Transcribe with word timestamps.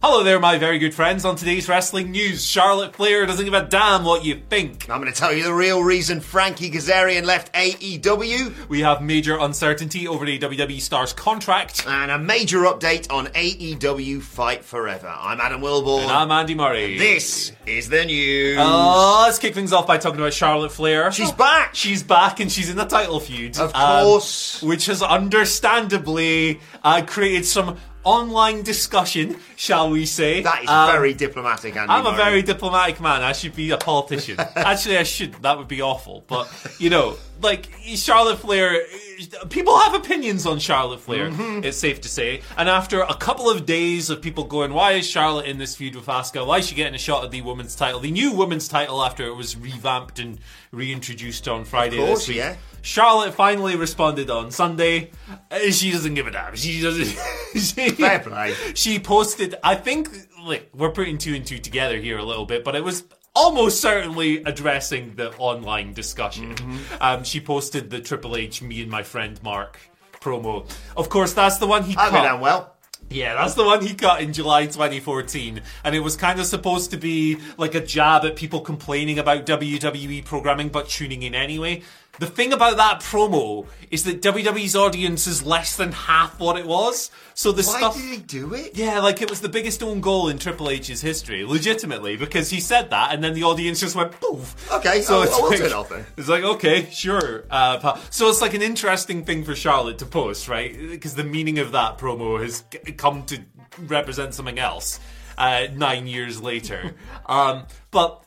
Hello 0.00 0.22
there, 0.22 0.38
my 0.38 0.58
very 0.58 0.78
good 0.78 0.94
friends. 0.94 1.24
On 1.24 1.34
today's 1.34 1.68
wrestling 1.68 2.12
news, 2.12 2.46
Charlotte 2.46 2.94
Flair 2.94 3.26
doesn't 3.26 3.44
give 3.44 3.52
a 3.52 3.64
damn 3.64 4.04
what 4.04 4.24
you 4.24 4.40
think. 4.48 4.88
I'm 4.88 5.00
going 5.00 5.12
to 5.12 5.18
tell 5.18 5.32
you 5.32 5.42
the 5.42 5.52
real 5.52 5.82
reason 5.82 6.20
Frankie 6.20 6.70
Kazarian 6.70 7.24
left 7.24 7.52
AEW 7.52 8.68
We 8.68 8.82
have 8.82 9.02
major 9.02 9.36
uncertainty 9.36 10.06
over 10.06 10.24
the 10.24 10.38
WWE 10.38 10.80
star's 10.80 11.12
contract. 11.12 11.84
and 11.88 12.12
a 12.12 12.18
major 12.18 12.58
update 12.58 13.10
on 13.10 13.26
AEW 13.26 14.22
Fight 14.22 14.64
Forever. 14.64 15.12
I'm 15.12 15.40
Adam 15.40 15.62
Wilbourn. 15.62 16.02
And 16.02 16.12
I'm 16.12 16.30
Andy 16.30 16.54
Murray. 16.54 16.96
This 16.96 17.50
is 17.66 17.88
the 17.88 18.04
news. 18.04 18.56
Uh, 18.56 19.22
let's 19.22 19.40
kick 19.40 19.52
things 19.52 19.72
off 19.72 19.88
by 19.88 19.98
talking 19.98 20.20
about 20.20 20.32
Charlotte 20.32 20.70
Flair. 20.70 21.10
She's 21.10 21.32
back. 21.32 21.74
She's 21.74 22.04
back 22.04 22.38
and 22.38 22.52
she's 22.52 22.70
in 22.70 22.76
the 22.76 22.84
title 22.84 23.18
feud. 23.18 23.58
Of 23.58 23.74
um, 23.74 24.04
course. 24.04 24.62
which 24.62 24.86
has 24.86 25.02
understandably 25.02 26.60
uh, 26.84 27.02
created 27.04 27.46
some 27.46 27.78
online 28.08 28.62
discussion, 28.62 29.36
shall 29.56 29.90
we 29.90 30.06
say. 30.06 30.42
that 30.42 30.62
is 30.64 30.68
Um, 30.70 30.90
very 30.96 31.12
diplomatic, 31.14 31.76
Andy. 31.76 31.92
I'm 31.92 32.06
a 32.06 32.16
very 32.16 32.42
diplomatic 32.42 33.00
man. 33.00 33.22
I 33.22 33.32
should 33.32 33.54
be 33.54 33.70
a 33.70 33.76
politician. 33.76 34.36
Actually, 34.72 34.96
I 34.98 35.02
should. 35.04 35.32
That 35.42 35.58
would 35.58 35.68
be 35.68 35.82
awful. 35.82 36.24
But, 36.26 36.44
you 36.78 36.90
know, 36.90 37.16
like, 37.42 37.68
Charlotte 38.06 38.38
Flair, 38.38 38.68
people 39.50 39.78
have 39.78 39.94
opinions 39.94 40.46
on 40.46 40.58
Charlotte 40.58 41.00
Flair, 41.00 41.30
Mm-hmm. 41.30 41.64
it's 41.64 41.76
safe 41.78 42.00
to 42.02 42.08
say. 42.08 42.42
And 42.56 42.68
after 42.68 43.00
a 43.02 43.14
couple 43.14 43.50
of 43.50 43.66
days 43.66 44.10
of 44.10 44.22
people 44.22 44.44
going, 44.44 44.72
why 44.72 44.92
is 44.92 45.06
Charlotte 45.08 45.46
in 45.46 45.58
this 45.58 45.76
feud 45.76 45.94
with 45.96 46.06
Asuka? 46.06 46.46
Why 46.46 46.58
is 46.58 46.66
she 46.68 46.74
getting 46.74 46.94
a 46.94 46.98
shot 46.98 47.24
at 47.24 47.30
the 47.30 47.42
women's 47.42 47.74
title? 47.74 48.00
The 48.00 48.10
new 48.10 48.32
women's 48.32 48.68
title 48.68 49.02
after 49.02 49.26
it 49.26 49.34
was 49.34 49.56
revamped 49.56 50.18
and 50.18 50.38
reintroduced 50.72 51.48
on 51.48 51.64
Friday 51.64 51.96
course, 51.98 52.20
this 52.20 52.28
week. 52.28 52.36
yeah. 52.38 52.56
Charlotte 52.80 53.34
finally 53.34 53.74
responded 53.76 54.30
on 54.30 54.50
Sunday. 54.50 55.10
Uh, 55.50 55.58
She 55.70 55.90
doesn't 55.90 56.14
give 56.14 56.26
a 56.26 56.30
damn. 56.30 56.54
She 56.54 56.80
doesn't. 56.80 57.06
she, 57.54 57.90
Fair 57.90 58.20
play. 58.20 58.54
she 58.74 58.98
posted 58.98 59.54
i 59.64 59.74
think 59.74 60.08
like 60.44 60.68
we're 60.74 60.90
putting 60.92 61.16
two 61.18 61.34
and 61.34 61.44
two 61.46 61.58
together 61.58 61.96
here 61.96 62.18
a 62.18 62.22
little 62.22 62.44
bit 62.46 62.62
but 62.62 62.76
it 62.76 62.84
was 62.84 63.02
almost 63.42 63.80
certainly 63.80 64.30
addressing 64.50 65.14
the 65.14 65.28
online 65.38 65.92
discussion 65.92 66.54
um, 67.00 67.22
she 67.24 67.38
posted 67.40 67.88
the 67.90 68.00
triple 68.00 68.34
h 68.36 68.60
me 68.62 68.82
and 68.82 68.90
my 68.90 69.02
friend 69.02 69.40
mark 69.42 69.78
promo 70.20 70.54
of 70.96 71.08
course 71.08 71.32
that's 71.32 71.58
the 71.58 71.66
one 71.66 71.82
he 71.84 71.94
I'll 71.96 72.10
cut 72.10 72.40
well. 72.40 72.74
yeah, 73.10 73.34
that's 73.34 73.54
the 73.54 73.64
one 73.64 73.80
he 73.86 73.94
cut 73.94 74.20
in 74.20 74.32
July 74.34 74.66
2014. 74.66 75.62
And 75.84 75.94
it 75.94 76.00
was 76.00 76.14
kind 76.16 76.38
of 76.40 76.46
supposed 76.46 76.90
to 76.90 76.98
be 76.98 77.38
like 77.56 77.74
a 77.74 77.80
jab 77.80 78.24
at 78.24 78.36
people 78.36 78.60
complaining 78.60 79.18
about 79.18 79.46
WWE 79.46 80.24
programming 80.24 80.68
but 80.68 80.88
tuning 80.88 81.22
in 81.22 81.34
anyway. 81.34 81.82
The 82.18 82.26
thing 82.26 82.52
about 82.52 82.76
that 82.76 83.00
promo 83.00 83.66
is 83.90 84.04
that 84.04 84.20
WWE's 84.22 84.74
audience 84.76 85.26
is 85.26 85.42
less 85.44 85.76
than 85.76 85.92
half 85.92 86.38
what 86.40 86.58
it 86.58 86.66
was. 86.66 87.10
So 87.34 87.52
the 87.52 87.62
Why 87.62 87.78
stuff. 87.78 87.94
did 87.96 88.04
he 88.04 88.16
do 88.18 88.54
it? 88.54 88.76
Yeah, 88.76 88.98
like 89.00 89.22
it 89.22 89.30
was 89.30 89.40
the 89.40 89.48
biggest 89.48 89.82
own 89.82 90.00
goal 90.00 90.28
in 90.28 90.38
Triple 90.38 90.68
H's 90.70 91.00
history, 91.00 91.44
legitimately, 91.44 92.16
because 92.16 92.50
he 92.50 92.58
said 92.60 92.90
that, 92.90 93.14
and 93.14 93.22
then 93.22 93.34
the 93.34 93.44
audience 93.44 93.80
just 93.80 93.94
went 93.94 94.12
poof. 94.20 94.70
Okay, 94.72 95.00
so 95.02 95.20
I- 95.20 95.24
it's 95.24 95.34
I 95.34 95.40
will 95.40 95.50
like, 95.50 95.60
it 95.60 95.72
off 95.72 95.88
then. 95.90 96.04
It's 96.16 96.28
like 96.28 96.42
okay, 96.44 96.88
sure. 96.90 97.44
Uh, 97.50 97.98
so 98.10 98.28
it's 98.28 98.40
like 98.40 98.54
an 98.54 98.62
interesting 98.62 99.24
thing 99.24 99.44
for 99.44 99.54
Charlotte 99.54 99.98
to 99.98 100.06
post, 100.06 100.48
right? 100.48 100.76
Because 100.76 101.14
the 101.14 101.24
meaning 101.24 101.58
of 101.60 101.72
that 101.72 101.98
promo 101.98 102.42
has 102.42 102.64
come 102.96 103.24
to 103.26 103.40
represent 103.86 104.34
something 104.34 104.58
else 104.58 104.98
uh, 105.36 105.68
nine 105.74 106.06
years 106.06 106.42
later. 106.42 106.94
um, 107.26 107.66
but 107.90 108.24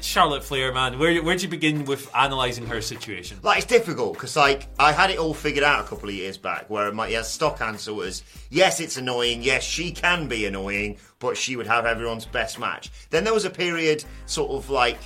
Charlotte 0.00 0.42
Flair, 0.44 0.72
man, 0.72 0.98
where 0.98 1.22
where'd 1.22 1.42
you 1.42 1.48
begin 1.48 1.84
with 1.84 2.10
analysing 2.14 2.66
her 2.66 2.80
situation? 2.80 3.38
Like 3.42 3.58
it's 3.58 3.66
difficult 3.66 4.14
because 4.14 4.36
like 4.36 4.68
I 4.78 4.92
had 4.92 5.10
it 5.10 5.18
all 5.18 5.34
figured 5.34 5.64
out 5.64 5.84
a 5.84 5.88
couple 5.88 6.08
of 6.08 6.14
years 6.14 6.36
back 6.38 6.68
where 6.68 6.92
my 6.92 7.08
yeah, 7.08 7.22
stock 7.22 7.60
answer 7.60 7.94
was 7.94 8.22
yes 8.50 8.80
it's 8.80 8.96
annoying 8.96 9.42
yes 9.42 9.62
she 9.62 9.92
can 9.92 10.28
be 10.28 10.46
annoying 10.46 10.98
but 11.18 11.36
she 11.36 11.56
would 11.56 11.66
have 11.66 11.86
everyone's 11.86 12.26
best 12.26 12.58
match. 12.58 12.90
Then 13.10 13.24
there 13.24 13.34
was 13.34 13.44
a 13.44 13.50
period 13.50 14.04
sort 14.26 14.50
of 14.50 14.70
like 14.70 14.98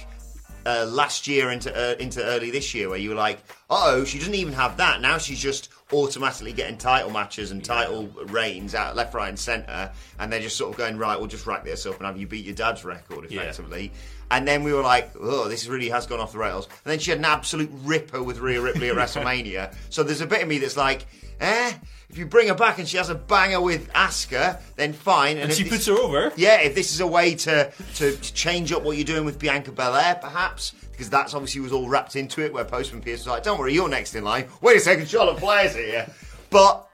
uh, 0.66 0.86
last 0.88 1.26
year 1.28 1.50
into 1.50 1.70
uh, 1.76 1.94
into 1.98 2.24
early 2.24 2.50
this 2.50 2.72
year 2.74 2.88
where 2.88 2.98
you 2.98 3.10
were 3.10 3.14
like 3.14 3.38
oh 3.68 4.02
she 4.04 4.18
doesn't 4.18 4.34
even 4.34 4.54
have 4.54 4.78
that 4.78 5.02
now 5.02 5.18
she's 5.18 5.38
just 5.38 5.68
automatically 5.92 6.54
getting 6.54 6.78
title 6.78 7.10
matches 7.10 7.50
and 7.50 7.62
title 7.62 8.06
reigns 8.28 8.74
out 8.74 8.96
left 8.96 9.12
right 9.12 9.28
and 9.28 9.38
centre 9.38 9.92
and 10.18 10.32
they're 10.32 10.40
just 10.40 10.56
sort 10.56 10.72
of 10.72 10.78
going 10.78 10.96
right 10.96 11.18
we'll 11.18 11.26
just 11.28 11.46
rack 11.46 11.64
this 11.64 11.84
up 11.84 11.96
and 11.98 12.06
have 12.06 12.16
you 12.16 12.26
beat 12.26 12.46
your 12.46 12.54
dad's 12.54 12.82
record 12.82 13.30
Yeah. 13.30 13.42
effectively. 13.42 13.92
And 14.30 14.46
then 14.48 14.64
we 14.64 14.72
were 14.72 14.82
like, 14.82 15.10
oh, 15.20 15.48
this 15.48 15.66
really 15.66 15.88
has 15.90 16.06
gone 16.06 16.20
off 16.20 16.32
the 16.32 16.38
rails. 16.38 16.66
And 16.66 16.92
then 16.92 16.98
she 16.98 17.10
had 17.10 17.18
an 17.18 17.24
absolute 17.26 17.70
ripper 17.84 18.22
with 18.22 18.38
Rhea 18.38 18.60
Ripley 18.60 18.90
at 18.90 18.96
WrestleMania. 18.96 19.74
So 19.90 20.02
there's 20.02 20.20
a 20.20 20.26
bit 20.26 20.42
of 20.42 20.48
me 20.48 20.58
that's 20.58 20.76
like, 20.76 21.06
eh, 21.40 21.72
if 22.08 22.18
you 22.18 22.26
bring 22.26 22.48
her 22.48 22.54
back 22.54 22.78
and 22.78 22.86
she 22.88 22.96
has 22.96 23.10
a 23.10 23.14
banger 23.14 23.60
with 23.60 23.92
Asuka, 23.92 24.60
then 24.76 24.92
fine. 24.92 25.36
And 25.38 25.50
if 25.50 25.56
she 25.56 25.64
this- 25.64 25.72
puts 25.72 25.86
her 25.86 25.94
over. 25.94 26.32
Yeah, 26.36 26.60
if 26.60 26.74
this 26.74 26.92
is 26.92 27.00
a 27.00 27.06
way 27.06 27.34
to, 27.36 27.70
to 27.96 28.16
change 28.20 28.72
up 28.72 28.82
what 28.82 28.96
you're 28.96 29.04
doing 29.04 29.24
with 29.24 29.38
Bianca 29.38 29.72
Belair, 29.72 30.16
perhaps, 30.16 30.72
because 30.92 31.10
that's 31.10 31.34
obviously 31.34 31.60
was 31.60 31.72
all 31.72 31.88
wrapped 31.88 32.16
into 32.16 32.40
it, 32.44 32.52
where 32.52 32.64
Postman 32.64 33.02
Pearce 33.02 33.20
was 33.20 33.26
like, 33.28 33.42
don't 33.42 33.58
worry, 33.58 33.74
you're 33.74 33.88
next 33.88 34.14
in 34.14 34.24
line. 34.24 34.46
Wait 34.60 34.76
a 34.76 34.80
second, 34.80 35.08
Charlotte 35.08 35.40
Flair's 35.40 35.74
here. 35.74 36.06
But, 36.50 36.88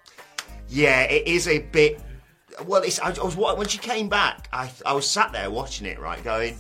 yeah, 0.69 1.03
it 1.03 1.27
is 1.27 1.47
a 1.49 1.59
bit. 1.59 2.01
Well, 2.67 2.83
it's, 2.83 2.99
I, 2.99 3.11
I 3.11 3.25
was 3.25 3.37
when 3.37 3.69
she 3.69 3.79
came 3.79 4.09
back. 4.09 4.49
I 4.53 4.71
I 4.85 4.93
was 4.93 5.09
sat 5.09 5.33
there 5.33 5.51
watching 5.51 5.87
it, 5.87 5.99
right, 5.99 6.23
going, 6.23 6.57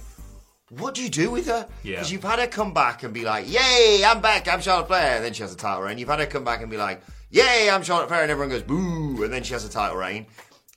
"What 0.70 0.94
do 0.94 1.02
you 1.02 1.10
do 1.10 1.30
with 1.30 1.46
her?" 1.46 1.68
Yeah. 1.82 1.96
Because 1.96 2.10
you've 2.10 2.24
had 2.24 2.38
her 2.38 2.46
come 2.46 2.72
back 2.72 3.02
and 3.02 3.12
be 3.12 3.24
like, 3.24 3.50
"Yay, 3.52 4.02
I'm 4.04 4.20
back, 4.20 4.48
I'm 4.48 4.60
Charlotte 4.60 4.86
Flair," 4.86 5.16
and 5.16 5.24
then 5.24 5.32
she 5.32 5.42
has 5.42 5.52
a 5.52 5.56
title 5.56 5.82
reign. 5.82 5.98
You've 5.98 6.08
had 6.08 6.20
her 6.20 6.26
come 6.26 6.44
back 6.44 6.62
and 6.62 6.70
be 6.70 6.76
like, 6.76 7.02
"Yay, 7.30 7.68
I'm 7.70 7.82
Charlotte 7.82 8.08
Flair," 8.08 8.22
and 8.22 8.30
everyone 8.30 8.50
goes 8.50 8.62
boo, 8.62 9.22
and 9.22 9.32
then 9.32 9.42
she 9.42 9.52
has 9.52 9.64
a 9.64 9.70
title 9.70 9.96
reign. 9.96 10.26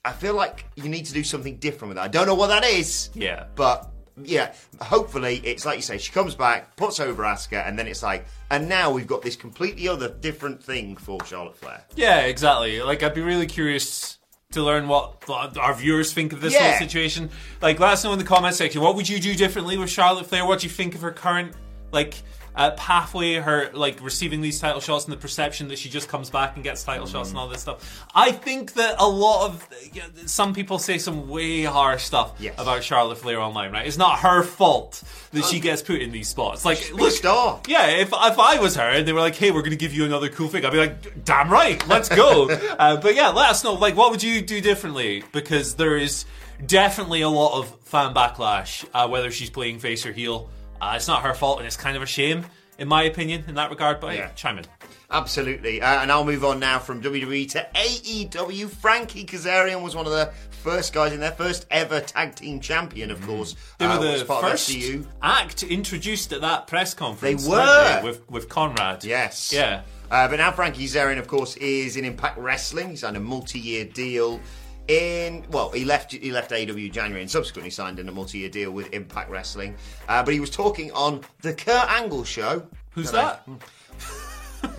I 0.04 0.12
feel 0.12 0.34
like 0.34 0.66
you 0.76 0.88
need 0.88 1.06
to 1.06 1.14
do 1.14 1.24
something 1.24 1.56
different 1.56 1.88
with 1.88 1.96
that. 1.96 2.04
I 2.04 2.08
don't 2.08 2.26
know 2.26 2.34
what 2.34 2.48
that 2.48 2.64
is. 2.64 3.08
Yeah. 3.14 3.46
But 3.54 3.90
yeah, 4.22 4.52
hopefully 4.80 5.40
it's 5.44 5.64
like 5.64 5.76
you 5.76 5.82
say, 5.82 5.98
she 5.98 6.12
comes 6.12 6.34
back, 6.34 6.76
puts 6.76 7.00
over 7.00 7.22
Asuka, 7.22 7.66
and 7.66 7.78
then 7.78 7.86
it's 7.86 8.02
like, 8.02 8.26
and 8.50 8.68
now 8.68 8.90
we've 8.90 9.06
got 9.06 9.22
this 9.22 9.34
completely 9.34 9.88
other 9.88 10.08
different 10.08 10.62
thing 10.62 10.96
for 10.96 11.24
Charlotte 11.24 11.56
Flair. 11.56 11.82
Yeah, 11.96 12.20
exactly. 12.20 12.82
Like, 12.82 13.02
I'd 13.02 13.14
be 13.14 13.22
really 13.22 13.46
curious 13.46 14.18
to 14.54 14.62
learn 14.62 14.88
what 14.88 15.22
our 15.28 15.74
viewers 15.74 16.12
think 16.12 16.32
of 16.32 16.40
this 16.40 16.52
Yeah. 16.54 16.70
whole 16.70 16.78
situation. 16.78 17.30
Like, 17.60 17.78
let 17.78 17.92
us 17.92 18.04
know 18.04 18.12
in 18.12 18.18
the 18.18 18.24
comment 18.24 18.54
section. 18.54 18.80
What 18.80 18.96
would 18.96 19.08
you 19.08 19.20
do 19.20 19.34
differently 19.34 19.76
with 19.76 19.90
Charlotte 19.90 20.26
Flair? 20.26 20.44
What 20.46 20.60
do 20.60 20.66
you 20.66 20.72
think 20.72 20.94
of 20.94 21.02
her 21.02 21.12
current 21.12 21.52
like 21.94 22.14
uh, 22.56 22.70
pathway 22.72 23.34
her 23.34 23.68
like 23.72 24.00
receiving 24.00 24.40
these 24.40 24.60
title 24.60 24.80
shots 24.80 25.06
and 25.06 25.12
the 25.12 25.16
perception 25.16 25.66
that 25.66 25.76
she 25.76 25.88
just 25.88 26.08
comes 26.08 26.30
back 26.30 26.54
and 26.54 26.62
gets 26.62 26.84
title 26.84 27.04
shots 27.04 27.30
and 27.30 27.38
all 27.38 27.48
this 27.48 27.62
stuff. 27.62 28.06
I 28.14 28.30
think 28.30 28.74
that 28.74 28.94
a 29.00 29.08
lot 29.08 29.46
of 29.48 29.68
yeah, 29.92 30.04
some 30.26 30.54
people 30.54 30.78
say 30.78 30.98
some 30.98 31.28
way 31.28 31.64
harsh 31.64 32.04
stuff 32.04 32.34
Yes. 32.38 32.54
about 32.56 32.84
Charlotte 32.84 33.18
Flair 33.18 33.40
online. 33.40 33.72
Right, 33.72 33.86
it's 33.86 33.96
not 33.96 34.20
her 34.20 34.44
fault 34.44 35.02
that 35.32 35.44
she 35.46 35.58
gets 35.58 35.82
put 35.82 36.00
in 36.00 36.12
these 36.12 36.28
spots. 36.28 36.64
Like, 36.64 36.78
a 36.92 37.10
star. 37.10 37.60
yeah, 37.66 37.88
if, 37.88 38.08
if 38.12 38.38
I 38.38 38.60
was 38.60 38.76
her 38.76 38.88
and 38.88 39.08
they 39.08 39.12
were 39.12 39.18
like, 39.20 39.34
hey, 39.34 39.50
we're 39.50 39.62
going 39.62 39.70
to 39.72 39.76
give 39.76 39.92
you 39.92 40.04
another 40.04 40.28
cool 40.28 40.46
thing, 40.46 40.64
I'd 40.64 40.70
be 40.70 40.78
like, 40.78 41.24
damn 41.24 41.50
right, 41.50 41.84
let's 41.88 42.08
go. 42.08 42.48
uh, 42.78 42.98
but 42.98 43.16
yeah, 43.16 43.30
let 43.30 43.50
us 43.50 43.64
know. 43.64 43.74
Like, 43.74 43.96
what 43.96 44.12
would 44.12 44.22
you 44.22 44.40
do 44.42 44.60
differently? 44.60 45.24
Because 45.32 45.74
there 45.74 45.96
is 45.96 46.24
definitely 46.64 47.22
a 47.22 47.28
lot 47.28 47.58
of 47.58 47.74
fan 47.80 48.14
backlash, 48.14 48.84
uh, 48.94 49.08
whether 49.08 49.32
she's 49.32 49.50
playing 49.50 49.80
face 49.80 50.06
or 50.06 50.12
heel. 50.12 50.48
Uh, 50.80 50.94
it's 50.96 51.08
not 51.08 51.22
her 51.22 51.34
fault, 51.34 51.58
and 51.58 51.66
it's 51.66 51.76
kind 51.76 51.96
of 51.96 52.02
a 52.02 52.06
shame, 52.06 52.44
in 52.78 52.88
my 52.88 53.04
opinion, 53.04 53.44
in 53.48 53.54
that 53.54 53.70
regard. 53.70 54.00
But 54.00 54.16
Yeah. 54.16 54.28
chime 54.36 54.58
in. 54.58 54.64
Absolutely. 55.10 55.80
Uh, 55.80 56.02
and 56.02 56.10
I'll 56.10 56.24
move 56.24 56.44
on 56.44 56.58
now 56.58 56.78
from 56.78 57.00
WWE 57.00 57.46
to 57.50 57.66
AEW. 57.74 58.68
Frankie 58.68 59.24
Kazarian 59.24 59.82
was 59.82 59.94
one 59.94 60.06
of 60.06 60.12
the 60.12 60.32
first 60.62 60.92
guys 60.92 61.12
in 61.12 61.20
their 61.20 61.30
first 61.32 61.66
ever 61.70 62.00
tag 62.00 62.34
team 62.34 62.58
champion, 62.58 63.10
of 63.10 63.24
course. 63.26 63.54
They 63.78 63.86
were 63.86 63.92
uh, 63.92 63.98
the 64.18 64.24
first 64.24 64.70
of 64.74 65.06
act 65.22 65.62
introduced 65.62 66.32
at 66.32 66.40
that 66.40 66.66
press 66.66 66.94
conference. 66.94 67.44
They 67.44 67.50
were. 67.50 68.00
they, 68.00 68.04
with 68.04 68.28
with 68.30 68.48
Conrad. 68.48 69.04
Yes. 69.04 69.52
Yeah. 69.52 69.82
Uh, 70.10 70.26
but 70.28 70.36
now 70.36 70.50
Frankie 70.52 70.84
Kazarian, 70.86 71.18
of 71.18 71.28
course, 71.28 71.56
is 71.56 71.96
in 71.96 72.04
Impact 72.04 72.38
Wrestling. 72.38 72.90
He 72.90 72.96
signed 72.96 73.16
a 73.16 73.20
multi-year 73.20 73.84
deal 73.84 74.40
in 74.88 75.44
well, 75.50 75.70
he 75.70 75.84
left 75.84 76.12
he 76.12 76.30
left 76.30 76.50
AEW 76.50 76.86
in 76.86 76.92
January 76.92 77.22
and 77.22 77.30
subsequently 77.30 77.70
signed 77.70 77.98
in 77.98 78.08
a 78.08 78.12
multi-year 78.12 78.48
deal 78.48 78.70
with 78.70 78.92
Impact 78.92 79.30
Wrestling. 79.30 79.74
Uh, 80.08 80.22
but 80.22 80.34
he 80.34 80.40
was 80.40 80.50
talking 80.50 80.92
on 80.92 81.22
the 81.42 81.54
Kurt 81.54 81.90
Angle 81.90 82.24
show. 82.24 82.66
Who's 82.90 83.10
that? 83.12 83.46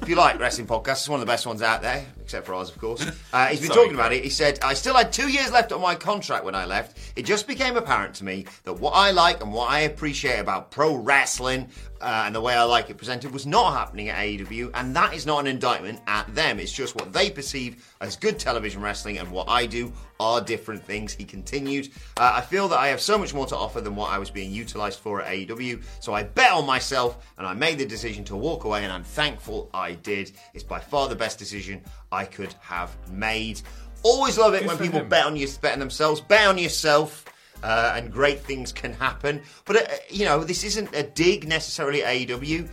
If 0.01 0.09
you 0.09 0.15
like 0.15 0.39
wrestling 0.39 0.67
podcasts, 0.67 1.01
it's 1.01 1.09
one 1.09 1.19
of 1.19 1.25
the 1.25 1.31
best 1.31 1.45
ones 1.45 1.61
out 1.61 1.83
there, 1.83 2.05
except 2.25 2.47
for 2.47 2.55
ours, 2.55 2.69
of 2.69 2.79
course. 2.79 3.05
Uh, 3.33 3.47
he's 3.47 3.59
been 3.59 3.67
Sorry, 3.67 3.81
talking 3.81 3.95
about 3.95 4.13
it. 4.13 4.23
He 4.23 4.29
said, 4.29 4.59
I 4.61 4.73
still 4.73 4.95
had 4.95 5.11
two 5.11 5.27
years 5.27 5.51
left 5.51 5.73
on 5.73 5.81
my 5.81 5.93
contract 5.93 6.45
when 6.45 6.55
I 6.55 6.63
left. 6.63 6.97
It 7.17 7.25
just 7.25 7.47
became 7.47 7.75
apparent 7.75 8.13
to 8.15 8.23
me 8.23 8.45
that 8.63 8.73
what 8.73 8.91
I 8.91 9.11
like 9.11 9.41
and 9.41 9.51
what 9.51 9.69
I 9.69 9.81
appreciate 9.81 10.39
about 10.39 10.71
pro 10.71 10.95
wrestling 10.95 11.67
uh, 12.01 12.23
and 12.25 12.35
the 12.35 12.41
way 12.41 12.53
I 12.53 12.63
like 12.63 12.89
it 12.89 12.97
presented 12.97 13.31
was 13.31 13.45
not 13.45 13.73
happening 13.73 14.09
at 14.09 14.17
AEW, 14.17 14.71
and 14.73 14.95
that 14.95 15.13
is 15.13 15.25
not 15.25 15.39
an 15.39 15.47
indictment 15.47 15.99
at 16.07 16.33
them. 16.35 16.59
It's 16.59 16.71
just 16.71 16.95
what 16.95 17.11
they 17.11 17.29
perceive 17.31 17.91
as 18.01 18.15
good 18.15 18.37
television 18.37 18.81
wrestling 18.81 19.17
and 19.17 19.29
what 19.31 19.49
I 19.49 19.65
do 19.65 19.91
are 20.19 20.41
different 20.41 20.83
things. 20.83 21.13
He 21.13 21.23
continued, 21.23 21.89
uh, 22.17 22.33
I 22.35 22.41
feel 22.41 22.67
that 22.67 22.79
I 22.79 22.87
have 22.87 23.01
so 23.01 23.17
much 23.17 23.33
more 23.33 23.45
to 23.47 23.55
offer 23.55 23.81
than 23.81 23.95
what 23.95 24.11
I 24.11 24.17
was 24.17 24.29
being 24.29 24.51
utilized 24.51 24.99
for 24.99 25.21
at 25.21 25.31
AEW, 25.31 25.83
so 25.99 26.13
I 26.13 26.23
bet 26.23 26.51
on 26.51 26.65
myself 26.65 27.25
and 27.37 27.47
I 27.47 27.53
made 27.53 27.77
the 27.79 27.85
decision 27.85 28.23
to 28.25 28.35
walk 28.35 28.65
away, 28.65 28.83
and 28.83 28.91
I'm 28.91 29.03
thankful 29.03 29.69
I 29.73 29.93
did. 29.93 30.31
It's 30.53 30.63
by 30.63 30.79
far 30.79 31.07
the 31.09 31.15
best 31.15 31.39
decision 31.39 31.81
I 32.15 32.25
could 32.25 32.53
have 32.61 32.95
made. 33.11 33.61
Always 34.03 34.37
love 34.37 34.53
it 34.53 34.59
Good 34.61 34.67
when 34.67 34.77
people 34.77 34.99
him. 35.01 35.09
bet 35.09 35.25
on 35.25 35.35
you, 35.35 35.47
bet 35.61 35.73
on 35.73 35.79
themselves, 35.79 36.21
bet 36.21 36.47
on 36.47 36.57
yourself. 36.57 37.25
Uh, 37.63 37.93
and 37.95 38.11
great 38.11 38.41
things 38.41 38.71
can 38.71 38.93
happen, 38.93 39.41
but 39.65 39.75
uh, 39.77 39.95
you 40.09 40.23
know 40.25 40.43
this 40.43 40.63
isn't 40.63 40.93
a 40.93 41.01
dig 41.03 41.47
necessarily 41.47 42.03
at 42.03 42.13
AEW. 42.15 42.67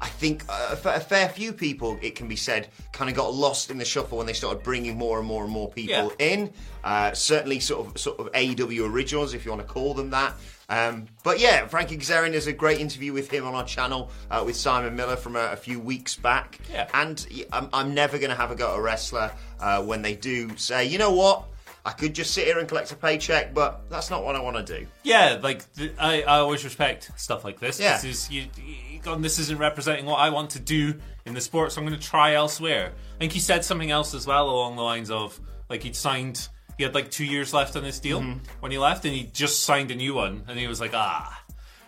I 0.00 0.06
think 0.06 0.44
uh, 0.48 0.76
a 0.84 0.88
a 0.88 1.00
fair 1.00 1.28
few 1.28 1.52
people, 1.52 1.98
it 2.00 2.14
can 2.14 2.28
be 2.28 2.36
said, 2.36 2.68
kind 2.92 3.10
of 3.10 3.16
got 3.16 3.34
lost 3.34 3.70
in 3.70 3.76
the 3.78 3.84
shuffle 3.84 4.16
when 4.18 4.26
they 4.28 4.32
started 4.32 4.62
bringing 4.62 4.96
more 4.96 5.18
and 5.18 5.26
more 5.26 5.42
and 5.42 5.52
more 5.52 5.68
people 5.68 6.12
Yeah. 6.18 6.26
in. 6.26 6.52
Uh, 6.84 7.12
certainly, 7.12 7.58
sort 7.60 7.86
of 7.88 7.98
sort 8.00 8.20
of 8.20 8.32
AEW 8.32 8.88
originals, 8.90 9.34
if 9.34 9.44
you 9.44 9.50
want 9.50 9.66
to 9.66 9.72
call 9.74 9.92
them 9.92 10.10
that. 10.10 10.32
Um, 10.68 11.06
but 11.24 11.40
yeah, 11.40 11.66
Frankie 11.66 11.96
Kazarian 11.96 12.32
there's 12.32 12.46
a 12.46 12.52
great 12.52 12.78
interview 12.78 13.12
with 13.12 13.30
him 13.30 13.46
on 13.46 13.54
our 13.54 13.64
channel 13.64 14.10
uh, 14.30 14.42
with 14.44 14.54
Simon 14.56 14.94
Miller 14.94 15.16
from 15.16 15.34
a, 15.36 15.52
a 15.52 15.56
few 15.56 15.80
weeks 15.80 16.14
back. 16.16 16.58
Yeah. 16.70 16.88
And 16.92 17.26
I'm, 17.52 17.68
I'm 17.72 17.94
never 17.94 18.18
going 18.18 18.30
to 18.30 18.36
have 18.36 18.50
a 18.50 18.54
go 18.54 18.72
at 18.72 18.78
a 18.78 18.82
wrestler 18.82 19.32
uh, 19.60 19.82
when 19.82 20.02
they 20.02 20.14
do 20.14 20.56
say, 20.56 20.84
you 20.84 20.98
know 20.98 21.12
what, 21.12 21.44
I 21.84 21.92
could 21.92 22.14
just 22.14 22.34
sit 22.34 22.44
here 22.44 22.58
and 22.58 22.68
collect 22.68 22.92
a 22.92 22.96
paycheck, 22.96 23.54
but 23.54 23.88
that's 23.88 24.10
not 24.10 24.22
what 24.22 24.36
I 24.36 24.40
want 24.40 24.58
to 24.66 24.78
do. 24.80 24.86
Yeah, 25.04 25.38
like 25.42 25.72
th- 25.72 25.94
I, 25.98 26.20
I 26.22 26.38
always 26.40 26.62
respect 26.62 27.10
stuff 27.16 27.44
like 27.44 27.60
this. 27.60 27.80
Yeah. 27.80 27.94
This 27.94 28.04
is 28.04 28.30
you, 28.30 28.44
you, 28.62 29.16
this 29.16 29.38
isn't 29.38 29.58
representing 29.58 30.04
what 30.04 30.18
I 30.18 30.28
want 30.28 30.50
to 30.50 30.60
do 30.60 30.94
in 31.24 31.32
the 31.32 31.40
sport, 31.40 31.72
so 31.72 31.80
I'm 31.80 31.86
going 31.86 31.98
to 31.98 32.06
try 32.06 32.34
elsewhere. 32.34 32.92
I 33.14 33.18
think 33.18 33.32
he 33.32 33.40
said 33.40 33.64
something 33.64 33.90
else 33.90 34.12
as 34.12 34.26
well 34.26 34.50
along 34.50 34.76
the 34.76 34.82
lines 34.82 35.10
of 35.10 35.40
like 35.70 35.82
he'd 35.82 35.96
signed, 35.96 36.48
he 36.78 36.84
had 36.84 36.94
like 36.94 37.10
two 37.10 37.26
years 37.26 37.52
left 37.52 37.76
on 37.76 37.84
his 37.84 38.00
deal 38.00 38.20
Mm-hmm. 38.22 38.38
when 38.60 38.72
he 38.72 38.78
left, 38.78 39.04
and 39.04 39.14
he 39.14 39.24
just 39.34 39.64
signed 39.64 39.90
a 39.90 39.94
new 39.94 40.14
one, 40.14 40.44
and 40.48 40.58
he 40.58 40.66
was 40.66 40.80
like, 40.80 40.92
ah. 40.94 41.42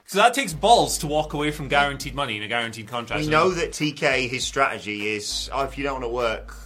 So 0.07 0.19
that 0.19 0.35
takes 0.35 0.53
balls 0.53 0.99
to 0.99 1.07
walk 1.07 1.33
away 1.33 1.53
from 1.53 1.69
guaranteed 1.69 2.15
money 2.17 2.37
in 2.37 2.43
a 2.43 2.49
guaranteed 2.49 2.89
contract. 2.89 3.23
We 3.23 3.29
know 3.31 3.51
that 3.53 3.71
TK, 3.71 4.29
his 4.29 4.43
strategy 4.45 5.07
is, 5.09 5.49
oh, 5.53 5.63
if 5.65 5.79
you 5.79 5.85
don't 5.85 6.03
want 6.03 6.05
to 6.05 6.09
work, 6.09 6.57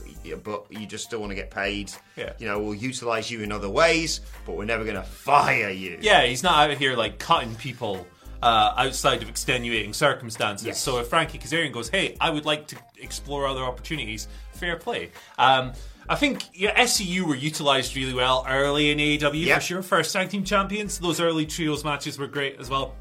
but 0.43 0.65
you 0.71 0.87
just 0.87 1.05
still 1.05 1.21
want 1.21 1.31
to 1.31 1.37
get 1.37 1.51
paid, 1.51 1.93
Yeah. 2.17 2.33
you 2.39 2.47
know, 2.47 2.59
we'll 2.59 2.75
utilize 2.75 3.31
you 3.31 3.43
in 3.43 3.53
other 3.53 3.69
ways, 3.69 4.23
but 4.47 4.57
we're 4.57 4.65
never 4.65 4.83
going 4.85 4.97
to 4.97 5.03
fire 5.03 5.69
you. 5.69 5.99
Yeah, 6.01 6.25
he's 6.25 6.43
not 6.43 6.71
out 6.71 6.77
here 6.79 6.97
like 6.97 7.19
cutting 7.19 7.55
people 7.57 8.07
uh, 8.43 8.73
outside 8.79 9.23
of 9.23 9.29
extenuating 9.29 9.93
circumstances. 9.93 10.67
Yes. 10.67 10.81
So 10.81 10.99
if 10.99 11.09
Frankie 11.09 11.39
Kazarian 11.39 11.73
goes, 11.73 11.89
"Hey, 11.89 12.15
I 12.21 12.29
would 12.31 12.45
like 12.45 12.67
to 12.69 12.77
explore 12.99 13.47
other 13.47 13.63
opportunities," 13.63 14.29
fair 14.53 14.77
play. 14.77 15.13
Um, 15.39 15.73
I 16.09 16.17
think 16.17 16.45
yeah, 16.55 16.79
SCU 16.83 17.23
were 17.27 17.35
utilized 17.35 17.97
really 17.97 18.15
well 18.15 18.45
early 18.49 18.91
in 18.91 18.99
AEW 18.99 19.45
Yeah. 19.47 19.55
for 19.57 19.61
sure. 19.61 19.83
First 19.83 20.13
tag 20.13 20.31
team 20.31 20.45
champions. 20.45 20.99
Those 20.99 21.21
early 21.21 21.47
trios 21.47 21.85
matches 21.85 22.19
were 22.19 22.27
great 22.27 22.61
as 22.61 22.69
well. 22.69 22.95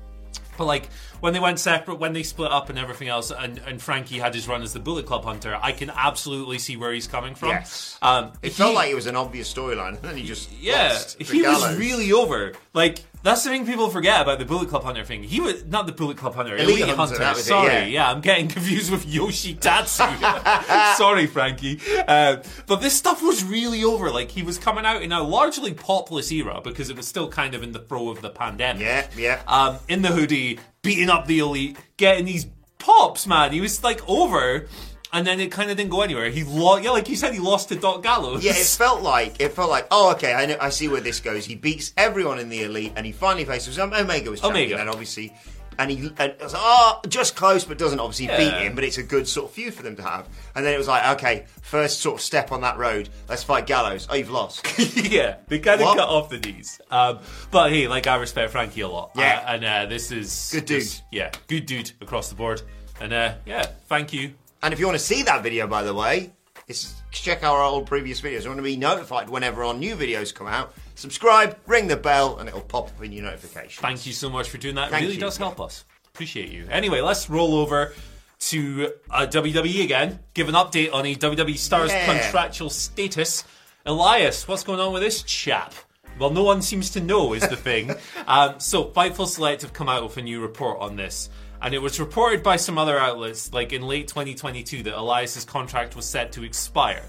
But 0.58 0.66
like 0.66 0.88
when 1.20 1.34
they 1.34 1.40
went 1.40 1.60
separate, 1.60 1.96
when 1.96 2.14
they 2.14 2.22
split 2.24 2.52
up 2.52 2.70
and 2.70 2.78
everything 2.78 3.08
else, 3.08 3.32
and, 3.32 3.58
and 3.66 3.82
Frankie 3.82 4.20
had 4.20 4.36
his 4.36 4.48
run 4.48 4.62
as 4.62 4.72
the 4.74 4.80
Bullet 4.80 5.06
Club 5.08 5.24
Hunter, 5.26 5.58
I 5.60 5.72
can 5.72 5.90
absolutely 5.90 6.60
see 6.60 6.78
where 6.78 6.94
he's 6.94 7.08
coming 7.08 7.34
from. 7.34 7.50
Yes. 7.50 7.98
Um, 8.04 8.34
It 8.44 8.50
he- 8.50 8.54
felt 8.54 8.76
like 8.76 8.92
it 8.92 8.96
was 8.96 9.08
an 9.08 9.16
obvious 9.16 9.52
storyline, 9.52 9.90
and 9.96 10.02
then 10.04 10.16
he 10.18 10.24
just 10.24 10.52
yeah, 10.60 10.98
he 11.20 11.42
was 11.42 11.78
really 11.78 12.14
over. 12.14 12.54
Like 12.74 13.00
that's 13.24 13.44
the 13.44 13.50
thing 13.50 13.66
people 13.66 13.90
forget 13.90 14.22
about 14.22 14.38
the 14.38 14.46
Bullet 14.46 14.68
Club 14.68 14.84
Hunter 14.84 15.06
thing. 15.06 15.24
He 15.24 15.40
was 15.40 15.66
not 15.66 15.88
the 15.88 15.94
Bullet 15.94 16.18
Club 16.18 16.36
Hunter, 16.36 16.56
Elite 16.56 16.82
Elite, 16.82 16.96
Hunter, 16.96 17.16
Hunter. 17.16 17.30
was 17.30 17.40
it, 17.40 17.44
Sorry, 17.44 17.74
yeah. 17.74 17.86
yeah. 17.86 18.12
I'm 18.12 18.20
getting 18.20 18.50
confused 18.50 18.92
with 18.92 19.08
Yoshi 19.08 19.56
Tatsu. 19.56 20.04
Sorry, 20.98 21.26
Frankie. 21.28 21.80
Uh, 22.06 22.44
but 22.68 22.82
this 22.82 22.94
stuff 22.94 23.24
was 23.24 23.44
really 23.46 23.84
over. 23.84 24.12
Like 24.12 24.30
he 24.30 24.44
was 24.44 24.58
coming 24.58 24.86
out 24.86 25.02
in 25.02 25.14
a 25.14 25.24
largely 25.24 25.74
popless 25.74 26.32
era 26.32 26.60
because 26.62 26.90
it 26.90 26.98
was 26.98 27.08
still 27.08 27.30
kind 27.30 27.56
of 27.56 27.64
in 27.64 27.72
the 27.72 27.80
throw 27.80 28.10
of 28.10 28.22
the 28.22 28.30
pandemic. 28.30 28.82
Yeah, 28.82 29.08
yeah. 29.18 29.42
Um, 29.48 29.78
in 29.88 30.02
the 30.02 30.10
hoodie, 30.10 30.60
beating 30.82 31.10
up 31.10 31.26
the 31.26 31.40
elite, 31.40 31.78
getting 31.96 32.26
these 32.26 32.46
pops, 32.78 33.26
man. 33.26 33.54
He 33.54 33.62
was 33.62 33.84
like 33.84 34.08
over. 34.08 34.68
And 35.14 35.26
then 35.28 35.40
it 35.40 35.52
kind 35.52 35.70
of 35.70 35.78
didn't 35.78 35.92
go 35.92 36.02
anywhere. 36.02 36.30
He 36.32 36.44
lost, 36.44 36.84
yeah, 36.84 36.90
like 36.90 37.08
you 37.08 37.16
said, 37.16 37.34
he 37.34 37.40
lost 37.40 37.70
to 37.70 37.76
Doc 37.76 38.02
Gallows. 38.02 38.44
Yeah, 38.44 38.54
it 38.56 38.66
felt 38.66 39.04
like 39.04 39.40
it 39.40 39.50
felt 39.54 39.70
like 39.70 39.88
oh 39.92 40.12
okay, 40.14 40.34
I 40.34 40.48
know, 40.48 40.58
I 40.60 40.70
see 40.70 40.88
where 40.88 41.02
this 41.02 41.20
goes. 41.20 41.46
He 41.46 41.54
beats 41.56 41.94
everyone 41.96 42.40
in 42.40 42.50
the 42.50 42.64
elite, 42.64 42.94
and 42.96 43.06
he 43.06 43.12
finally 43.12 43.46
faces 43.46 43.78
um, 43.78 43.94
Omega 43.94 44.32
was 44.32 44.42
champion, 44.42 44.66
Omega. 44.70 44.82
and 44.82 44.90
obviously, 44.90 45.32
and 45.78 45.92
he 45.92 45.98
and 46.18 46.32
it 46.32 46.42
was 46.42 46.54
like, 46.54 46.62
oh 46.66 47.00
just 47.08 47.36
close, 47.36 47.64
but 47.64 47.78
doesn't 47.78 48.00
obviously 48.00 48.26
beat 48.28 48.54
him. 48.54 48.74
But 48.74 48.84
it's 48.86 48.98
a 48.98 49.04
good 49.04 49.28
sort 49.28 49.50
of 49.50 49.52
feud 49.54 49.76
for 49.76 49.84
them 49.84 49.96
to 49.98 50.02
have. 50.02 50.28
And 50.56 50.66
then 50.66 50.74
it 50.74 50.78
was 50.80 50.88
like 50.88 51.06
okay, 51.18 51.46
first 51.62 52.02
sort 52.02 52.16
of 52.16 52.22
step 52.22 52.52
on 52.52 52.62
that 52.62 52.80
road. 52.80 53.10
Let's 53.30 53.44
fight 53.44 53.68
Gallows. 53.68 54.08
Oh, 54.10 54.16
you've 54.16 54.32
lost. 54.32 54.66
yeah, 54.96 55.36
they 55.48 55.60
kind 55.60 55.80
of 55.80 55.86
What? 55.86 55.98
cut 56.00 56.10
off 56.10 56.30
the 56.30 56.40
knees. 56.40 56.82
Um, 56.90 57.20
but 57.52 57.72
hey, 57.72 57.88
like 57.88 58.08
I 58.08 58.16
respect 58.16 58.52
Frankie 58.52 58.82
a 58.82 58.88
lot. 58.88 59.12
Yeah. 59.16 59.44
Uh, 59.46 59.52
and 59.54 59.64
uh, 59.66 59.86
this 59.86 60.12
is 60.12 60.50
Good 60.52 60.66
dude. 60.66 60.82
this- 60.82 61.02
yeah, 61.12 61.30
good 61.48 61.68
dude 61.68 61.92
across 62.02 62.30
the 62.30 62.36
board. 62.36 62.64
And 63.00 63.14
uh, 63.14 63.36
yeah, 63.46 63.68
thank 63.88 64.12
you. 64.14 64.34
And 64.64 64.74
if 64.74 64.80
you 64.80 64.86
want 64.88 64.98
to 64.98 65.04
see 65.04 65.22
that 65.24 65.44
video, 65.44 65.68
by 65.68 65.84
the 65.84 65.94
way, 65.94 66.32
it's 66.68 66.96
check 67.12 67.44
our 67.44 67.62
old 67.62 67.86
previous 67.86 68.22
videos. 68.22 68.44
You 68.44 68.50
want 68.50 68.60
to 68.60 68.64
be 68.64 68.78
notified 68.78 69.30
whenever 69.30 69.64
our 69.64 69.74
new 69.74 69.96
videos 69.96 70.34
come 70.34 70.48
out. 70.48 70.74
Subscribe, 70.96 71.58
ring 71.68 71.88
the 71.88 71.98
bell, 71.98 72.40
and 72.40 72.48
it'll 72.48 72.62
pop 72.62 72.88
up 72.88 73.04
in 73.04 73.12
your 73.12 73.26
notifications. 73.26 73.76
Thank 73.82 74.06
you 74.06 74.14
so 74.14 74.30
much 74.30 74.50
for 74.50 74.58
doing 74.58 74.76
that. 74.76 74.90
Thank 74.90 75.04
it 75.04 75.06
really 75.06 75.16
you. 75.16 75.22
does 75.22 75.38
help 75.38 75.60
us. 75.60 75.86
Appreciate 76.14 76.50
you. 76.50 76.66
Anyway, 76.70 77.02
let's 77.02 77.30
roll 77.30 77.56
over 77.56 77.94
to 78.40 78.92
uh, 79.10 79.26
WWE 79.30 79.84
again. 79.84 80.20
Give 80.34 80.48
an 80.48 80.56
update 80.56 80.94
on 80.94 81.06
a 81.06 81.16
WWE 81.16 81.58
star's 81.58 81.92
Yeah. 81.92 82.06
contractual 82.06 82.70
status. 82.70 83.44
Elias, 83.86 84.48
what's 84.48 84.64
going 84.64 84.80
on 84.80 84.94
with 84.94 85.02
this 85.02 85.24
chap? 85.24 85.74
Well, 86.20 86.30
no 86.30 86.44
one 86.44 86.62
seems 86.62 86.92
to 86.92 87.02
know, 87.02 87.34
is 87.34 87.48
the 87.48 87.56
thing. 87.56 87.92
um, 88.28 88.60
so, 88.60 88.86
Fightful 88.86 89.28
Select 89.28 89.64
have 89.64 89.74
come 89.74 89.90
out 89.90 90.04
with 90.04 90.16
a 90.18 90.22
new 90.22 90.42
report 90.42 90.80
on 90.80 90.96
this. 90.96 91.30
And 91.64 91.74
it 91.74 91.82
was 91.82 91.98
reported 91.98 92.44
by 92.44 92.58
some 92.58 92.78
other 92.78 93.00
outlets, 93.00 93.54
like 93.54 93.72
in 93.72 93.84
late 93.84 94.10
2022, 94.10 94.84
that 94.84 94.98
Elias's 94.98 95.46
contract 95.46 95.96
was 95.96 96.06
set 96.06 96.34
to 96.34 96.44
expire. 96.44 97.06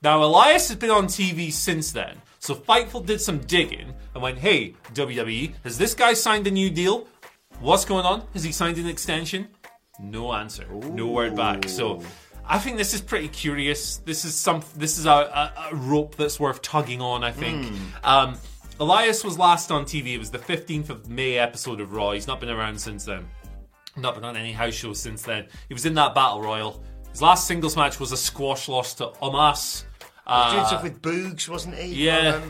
Now, 0.00 0.22
Elias 0.22 0.68
has 0.68 0.76
been 0.76 0.90
on 0.90 1.06
TV 1.06 1.52
since 1.52 1.90
then, 1.90 2.22
so 2.38 2.54
Fightful 2.54 3.04
did 3.04 3.20
some 3.20 3.40
digging 3.40 3.92
and 4.14 4.22
went, 4.22 4.38
hey, 4.38 4.74
WWE, 4.94 5.54
has 5.64 5.76
this 5.76 5.92
guy 5.94 6.14
signed 6.14 6.46
a 6.46 6.52
new 6.52 6.70
deal? 6.70 7.08
What's 7.58 7.84
going 7.84 8.06
on? 8.06 8.22
Has 8.32 8.44
he 8.44 8.52
signed 8.52 8.78
an 8.78 8.86
extension? 8.86 9.48
No 9.98 10.32
answer. 10.32 10.66
No 10.68 11.08
word 11.08 11.36
back. 11.36 11.68
So 11.68 12.00
I 12.46 12.58
think 12.58 12.78
this 12.78 12.94
is 12.94 13.00
pretty 13.02 13.28
curious. 13.28 13.98
This 13.98 14.24
is 14.24 14.34
some. 14.34 14.62
This 14.76 14.98
is 14.98 15.04
a, 15.04 15.10
a, 15.10 15.52
a 15.72 15.74
rope 15.74 16.14
that's 16.14 16.40
worth 16.40 16.62
tugging 16.62 17.02
on. 17.02 17.22
I 17.22 17.32
think. 17.32 17.70
Um, 18.02 18.38
Elias 18.78 19.22
was 19.22 19.36
last 19.36 19.70
on 19.70 19.84
TV. 19.84 20.14
It 20.14 20.18
was 20.18 20.30
the 20.30 20.38
15th 20.38 20.88
of 20.88 21.10
May 21.10 21.36
episode 21.36 21.80
of 21.80 21.92
Raw. 21.92 22.12
He's 22.12 22.26
not 22.26 22.40
been 22.40 22.48
around 22.48 22.80
since 22.80 23.04
then. 23.04 23.28
Not 23.96 24.14
been 24.14 24.24
on 24.24 24.36
any 24.36 24.52
house 24.52 24.74
shows 24.74 25.00
since 25.00 25.22
then. 25.22 25.46
He 25.68 25.74
was 25.74 25.84
in 25.86 25.94
that 25.94 26.14
battle 26.14 26.40
royal. 26.42 26.82
His 27.10 27.20
last 27.20 27.46
singles 27.46 27.76
match 27.76 27.98
was 27.98 28.12
a 28.12 28.16
squash 28.16 28.68
loss 28.68 28.94
to 28.94 29.06
Omos. 29.22 29.82
Doing 29.82 30.38
Uh, 30.38 30.64
stuff 30.66 30.82
with 30.84 31.02
Boogs, 31.02 31.48
wasn't 31.48 31.74
he? 31.74 32.04
Yeah, 32.06 32.40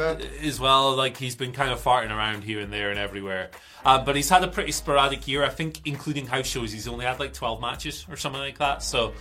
as 0.43 0.61
well. 0.61 0.95
Like 0.95 1.17
he's 1.17 1.35
been 1.35 1.53
kind 1.53 1.71
of 1.71 1.81
farting 1.83 2.11
around 2.11 2.45
here 2.45 2.61
and 2.61 2.71
there 2.71 2.91
and 2.91 2.99
everywhere. 2.99 3.51
Uh, 3.87 4.05
but 4.05 4.17
he's 4.17 4.29
had 4.29 4.45
a 4.45 4.49
pretty 4.49 4.73
sporadic 4.73 5.27
year. 5.27 5.43
I 5.43 5.49
think, 5.49 5.81
including 5.87 6.27
house 6.27 6.47
shows, 6.47 6.73
he's 6.73 6.87
only 6.87 7.07
had 7.07 7.19
like 7.19 7.33
twelve 7.33 7.59
matches 7.63 8.05
or 8.11 8.17
something 8.17 8.41
like 8.43 8.59
that. 8.59 8.83
So, 8.83 9.15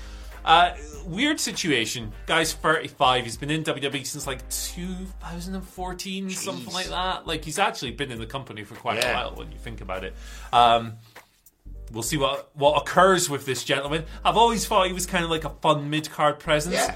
uh, 0.44 0.72
weird 1.06 1.40
situation. 1.40 2.12
Guy's 2.26 2.52
thirty-five. 2.52 3.24
He's 3.24 3.38
been 3.38 3.50
in 3.50 3.64
WWE 3.64 4.06
since 4.06 4.28
like 4.28 4.42
2014, 4.50 6.30
something 6.32 6.74
like 6.74 6.88
that. 6.90 7.28
Like 7.28 7.46
he's 7.46 7.60
actually 7.60 7.92
been 7.92 8.12
in 8.12 8.20
the 8.20 8.26
company 8.26 8.64
for 8.66 8.76
quite 8.76 9.04
a 9.04 9.08
while 9.14 9.36
when 9.36 9.52
you 9.52 9.58
think 9.58 9.80
about 9.82 10.04
it. 10.04 10.14
Um, 10.52 10.98
we'll 11.92 12.04
see 12.04 12.18
what 12.18 12.50
what 12.56 12.82
occurs 12.82 13.30
with 13.30 13.46
this 13.46 13.64
gentleman. 13.64 14.06
I've 14.24 14.38
always 14.38 14.66
thought 14.66 14.88
he 14.88 14.94
was 14.94 15.06
kind 15.06 15.24
of 15.24 15.30
like 15.30 15.46
a 15.46 15.50
fun 15.50 15.90
mid-card 15.90 16.40
presence. 16.40 16.76
Yeah. 16.76 16.96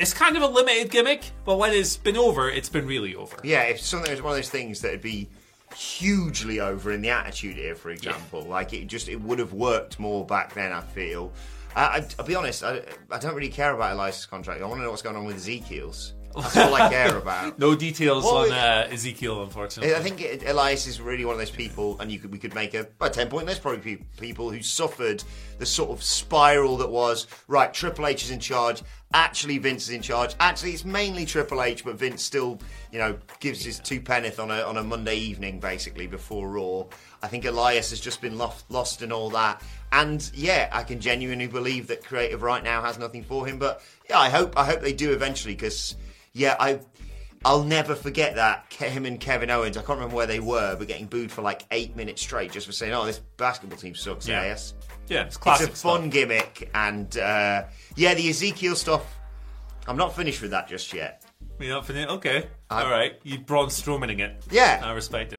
It's 0.00 0.12
kind 0.12 0.36
of 0.36 0.42
a 0.42 0.48
limited 0.48 0.90
gimmick, 0.90 1.30
but 1.44 1.56
when 1.56 1.72
it's 1.72 1.96
been 1.96 2.16
over, 2.16 2.50
it's 2.50 2.68
been 2.68 2.86
really 2.86 3.14
over. 3.14 3.36
Yeah, 3.44 3.62
if 3.62 3.80
something 3.80 4.10
was 4.10 4.20
one 4.20 4.32
of 4.32 4.38
those 4.38 4.50
things 4.50 4.80
that 4.80 4.90
would 4.90 5.00
be 5.02 5.28
hugely 5.76 6.60
over 6.60 6.92
in 6.92 7.00
the 7.00 7.10
Attitude 7.10 7.58
Era, 7.58 7.76
for 7.76 7.90
example, 7.90 8.42
like 8.42 8.72
it 8.72 8.86
just 8.86 9.08
it 9.08 9.20
would 9.20 9.38
have 9.38 9.52
worked 9.52 10.00
more 10.00 10.24
back 10.26 10.52
then. 10.54 10.72
I 10.72 10.80
feel. 10.80 11.32
I, 11.76 11.82
I, 11.84 12.06
I'll 12.18 12.26
be 12.26 12.34
honest. 12.34 12.64
I, 12.64 12.82
I 13.10 13.18
don't 13.18 13.34
really 13.34 13.48
care 13.48 13.72
about 13.72 13.92
Elias' 13.92 14.26
contract. 14.26 14.62
I 14.62 14.66
want 14.66 14.78
to 14.78 14.82
know 14.84 14.90
what's 14.90 15.02
going 15.02 15.16
on 15.16 15.24
with 15.24 15.36
Ezekiel's. 15.36 16.14
That's 16.34 16.56
all 16.56 16.74
I 16.74 16.88
care 16.88 17.16
about. 17.16 17.58
No 17.58 17.74
details 17.74 18.24
Well, 18.24 18.46
on 18.46 18.52
uh, 18.52 18.88
Ezekiel, 18.90 19.42
unfortunately. 19.42 19.94
I 19.94 20.00
think 20.00 20.20
it, 20.20 20.48
Elias 20.48 20.86
is 20.86 21.00
really 21.00 21.24
one 21.24 21.34
of 21.34 21.38
those 21.38 21.50
people, 21.50 21.96
and 22.00 22.10
you 22.10 22.18
could 22.18 22.32
we 22.32 22.38
could 22.38 22.54
make 22.54 22.74
a, 22.74 22.86
a 23.00 23.10
ten 23.10 23.28
point 23.28 23.46
list 23.46 23.62
probably 23.62 23.96
pe- 23.96 24.04
people 24.20 24.50
who 24.50 24.62
suffered 24.62 25.22
the 25.58 25.66
sort 25.66 25.90
of 25.90 26.02
spiral 26.02 26.76
that 26.78 26.90
was 26.90 27.26
right. 27.46 27.72
Triple 27.72 28.06
H 28.06 28.24
is 28.24 28.30
in 28.30 28.40
charge. 28.40 28.82
Actually, 29.12 29.58
Vince 29.58 29.84
is 29.84 29.90
in 29.90 30.02
charge. 30.02 30.34
Actually, 30.40 30.72
it's 30.72 30.84
mainly 30.84 31.24
Triple 31.24 31.62
H, 31.62 31.84
but 31.84 31.94
Vince 31.94 32.22
still, 32.22 32.58
you 32.90 32.98
know, 32.98 33.16
gives 33.38 33.64
his 33.64 33.78
two 33.78 34.00
penneth 34.00 34.40
on 34.40 34.50
a 34.50 34.62
on 34.62 34.76
a 34.76 34.82
Monday 34.82 35.16
evening, 35.16 35.60
basically 35.60 36.06
before 36.06 36.48
Raw. 36.48 36.84
I 37.22 37.28
think 37.28 37.44
Elias 37.44 37.90
has 37.90 38.00
just 38.00 38.20
been 38.20 38.36
lost, 38.36 38.68
lost 38.70 39.02
in 39.02 39.12
all 39.12 39.30
that, 39.30 39.62
and 39.92 40.28
yeah, 40.34 40.68
I 40.72 40.82
can 40.82 41.00
genuinely 41.00 41.46
believe 41.46 41.86
that 41.86 42.04
creative 42.04 42.42
right 42.42 42.62
now 42.64 42.82
has 42.82 42.98
nothing 42.98 43.22
for 43.22 43.46
him. 43.46 43.58
But 43.58 43.82
yeah, 44.10 44.18
I 44.18 44.30
hope 44.30 44.58
I 44.58 44.64
hope 44.64 44.80
they 44.80 44.92
do 44.92 45.12
eventually 45.12 45.54
because 45.54 45.94
yeah, 46.34 46.56
I. 46.58 46.80
I'll 47.46 47.62
never 47.62 47.94
forget 47.94 48.36
that 48.36 48.72
him 48.72 49.04
and 49.04 49.20
Kevin 49.20 49.50
Owens. 49.50 49.76
I 49.76 49.80
can't 49.82 49.98
remember 49.98 50.16
where 50.16 50.26
they 50.26 50.40
were, 50.40 50.76
but 50.76 50.88
getting 50.88 51.04
booed 51.04 51.30
for 51.30 51.42
like 51.42 51.66
eight 51.70 51.94
minutes 51.94 52.22
straight 52.22 52.52
just 52.52 52.64
for 52.66 52.72
saying, 52.72 52.94
"Oh, 52.94 53.04
this 53.04 53.18
basketball 53.36 53.78
team 53.78 53.94
sucks." 53.94 54.26
Yeah. 54.26 54.42
Yes. 54.44 54.72
yeah, 55.08 55.24
it's 55.24 55.36
classic 55.36 55.68
It's 55.68 55.80
a 55.80 55.82
fun 55.82 56.00
stuff. 56.02 56.12
gimmick, 56.12 56.70
and 56.74 57.18
uh, 57.18 57.64
yeah, 57.96 58.14
the 58.14 58.30
Ezekiel 58.30 58.74
stuff. 58.76 59.04
I'm 59.86 59.98
not 59.98 60.16
finished 60.16 60.40
with 60.40 60.52
that 60.52 60.68
just 60.68 60.94
yet. 60.94 61.22
You're 61.60 61.74
not 61.74 61.84
finished? 61.86 62.08
Okay. 62.08 62.46
All 62.70 62.90
right. 62.90 63.20
You 63.24 63.38
Braun 63.40 63.68
Strowmaning 63.68 64.20
it. 64.20 64.42
Yeah. 64.50 64.80
I 64.82 64.92
respect 64.92 65.34
it. 65.34 65.38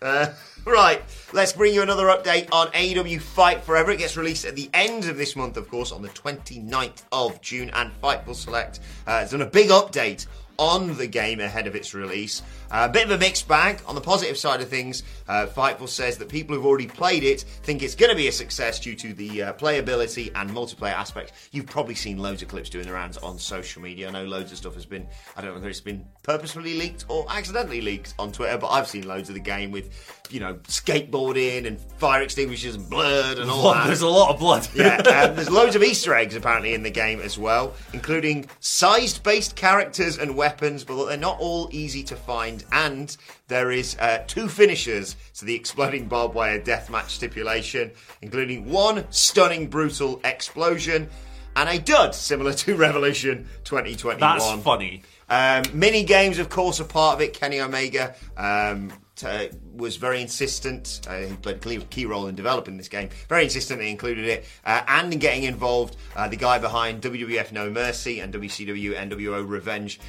Uh, 0.00 0.32
right, 0.64 1.02
let's 1.32 1.52
bring 1.52 1.74
you 1.74 1.82
another 1.82 2.06
update 2.06 2.48
on 2.52 2.68
AEW 2.68 3.20
Fight 3.20 3.64
Forever. 3.64 3.90
It 3.90 3.98
gets 3.98 4.16
released 4.16 4.44
at 4.44 4.54
the 4.54 4.70
end 4.72 5.06
of 5.06 5.16
this 5.16 5.34
month, 5.34 5.56
of 5.56 5.68
course, 5.68 5.90
on 5.90 6.02
the 6.02 6.08
29th 6.08 7.02
of 7.10 7.40
June, 7.40 7.70
and 7.74 7.90
Fightful 8.00 8.34
Select 8.34 8.80
uh, 9.06 9.20
has 9.20 9.32
done 9.32 9.42
a 9.42 9.46
big 9.46 9.70
update 9.70 10.26
on 10.58 10.96
the 10.96 11.06
game 11.06 11.40
ahead 11.40 11.66
of 11.66 11.74
its 11.74 11.94
release. 11.94 12.42
A 12.70 12.88
bit 12.88 13.04
of 13.04 13.10
a 13.10 13.18
mixed 13.18 13.48
bag. 13.48 13.80
On 13.86 13.94
the 13.94 14.00
positive 14.00 14.36
side 14.36 14.60
of 14.60 14.68
things, 14.68 15.02
uh, 15.26 15.46
Fightful 15.46 15.88
says 15.88 16.18
that 16.18 16.28
people 16.28 16.54
who've 16.54 16.66
already 16.66 16.86
played 16.86 17.24
it 17.24 17.42
think 17.62 17.82
it's 17.82 17.94
going 17.94 18.10
to 18.10 18.16
be 18.16 18.28
a 18.28 18.32
success 18.32 18.78
due 18.78 18.94
to 18.96 19.14
the 19.14 19.42
uh, 19.42 19.52
playability 19.54 20.30
and 20.34 20.50
multiplayer 20.50 20.92
aspect. 20.92 21.32
You've 21.52 21.66
probably 21.66 21.94
seen 21.94 22.18
loads 22.18 22.42
of 22.42 22.48
clips 22.48 22.68
doing 22.68 22.86
the 22.86 22.92
rounds 22.92 23.16
on 23.18 23.38
social 23.38 23.82
media. 23.82 24.08
I 24.08 24.10
know 24.10 24.24
loads 24.24 24.52
of 24.52 24.58
stuff 24.58 24.74
has 24.74 24.86
been, 24.86 25.06
I 25.36 25.40
don't 25.40 25.50
know 25.50 25.54
whether 25.54 25.68
it's 25.68 25.80
been 25.80 26.04
purposefully 26.22 26.78
leaked 26.78 27.06
or 27.08 27.26
accidentally 27.30 27.80
leaked 27.80 28.14
on 28.18 28.32
Twitter, 28.32 28.58
but 28.58 28.68
I've 28.68 28.86
seen 28.88 29.06
loads 29.06 29.28
of 29.28 29.34
the 29.34 29.40
game 29.40 29.70
with, 29.70 30.24
you 30.30 30.40
know, 30.40 30.54
skateboarding 30.64 31.66
and 31.66 31.80
fire 31.80 32.22
extinguishers 32.22 32.74
and 32.74 32.88
blood 32.88 33.38
and 33.38 33.50
all 33.50 33.72
that. 33.72 33.86
There's 33.86 34.02
a 34.02 34.08
lot 34.08 34.30
of 34.34 34.38
blood. 34.38 34.68
Yeah, 34.78 34.96
um, 34.98 35.34
there's 35.34 35.50
loads 35.50 35.74
of 35.74 35.82
Easter 35.82 36.14
eggs 36.14 36.36
apparently 36.36 36.72
in 36.72 36.82
the 36.84 36.90
game 36.90 37.20
as 37.20 37.36
well, 37.36 37.74
including 37.92 38.48
sized 38.60 39.22
based 39.24 39.56
characters 39.56 40.18
and 40.18 40.36
weapons, 40.36 40.84
but 40.84 41.04
they're 41.06 41.16
not 41.16 41.38
all 41.40 41.68
easy 41.72 42.02
to 42.04 42.14
find. 42.14 42.57
And 42.72 43.16
there 43.48 43.70
is 43.70 43.96
uh, 43.98 44.24
two 44.26 44.48
finishers 44.48 45.16
to 45.34 45.44
the 45.44 45.54
exploding 45.54 46.06
barbed 46.06 46.34
wire 46.34 46.60
deathmatch 46.60 47.10
stipulation, 47.10 47.90
including 48.22 48.70
one 48.70 49.06
stunning 49.10 49.68
brutal 49.68 50.20
explosion 50.24 51.08
and 51.56 51.68
a 51.68 51.78
dud 51.78 52.14
similar 52.14 52.52
to 52.54 52.76
Revolution 52.76 53.46
2021. 53.64 54.20
That's 54.20 54.62
funny. 54.62 55.02
Um, 55.28 55.64
mini 55.74 56.04
games, 56.04 56.38
of 56.38 56.48
course, 56.48 56.80
are 56.80 56.84
part 56.84 57.16
of 57.16 57.20
it. 57.20 57.34
Kenny 57.34 57.60
Omega 57.60 58.14
um, 58.36 58.92
t- 59.16 59.50
was 59.74 59.96
very 59.96 60.22
insistent. 60.22 61.00
Uh, 61.08 61.18
he 61.18 61.36
played 61.36 61.56
a 61.56 61.58
key- 61.58 61.86
key 61.90 62.06
role 62.06 62.28
in 62.28 62.34
developing 62.34 62.76
this 62.76 62.88
game. 62.88 63.10
Very 63.28 63.44
insistent 63.44 63.80
they 63.80 63.90
included 63.90 64.24
it. 64.24 64.46
Uh, 64.64 64.82
and 64.88 65.12
in 65.12 65.18
getting 65.18 65.42
involved, 65.42 65.96
uh, 66.16 66.28
the 66.28 66.36
guy 66.36 66.58
behind 66.58 67.02
WWF 67.02 67.52
No 67.52 67.68
Mercy 67.70 68.20
and 68.20 68.32
WCW 68.32 68.94
NWO 68.94 69.46
Revenge. 69.46 70.00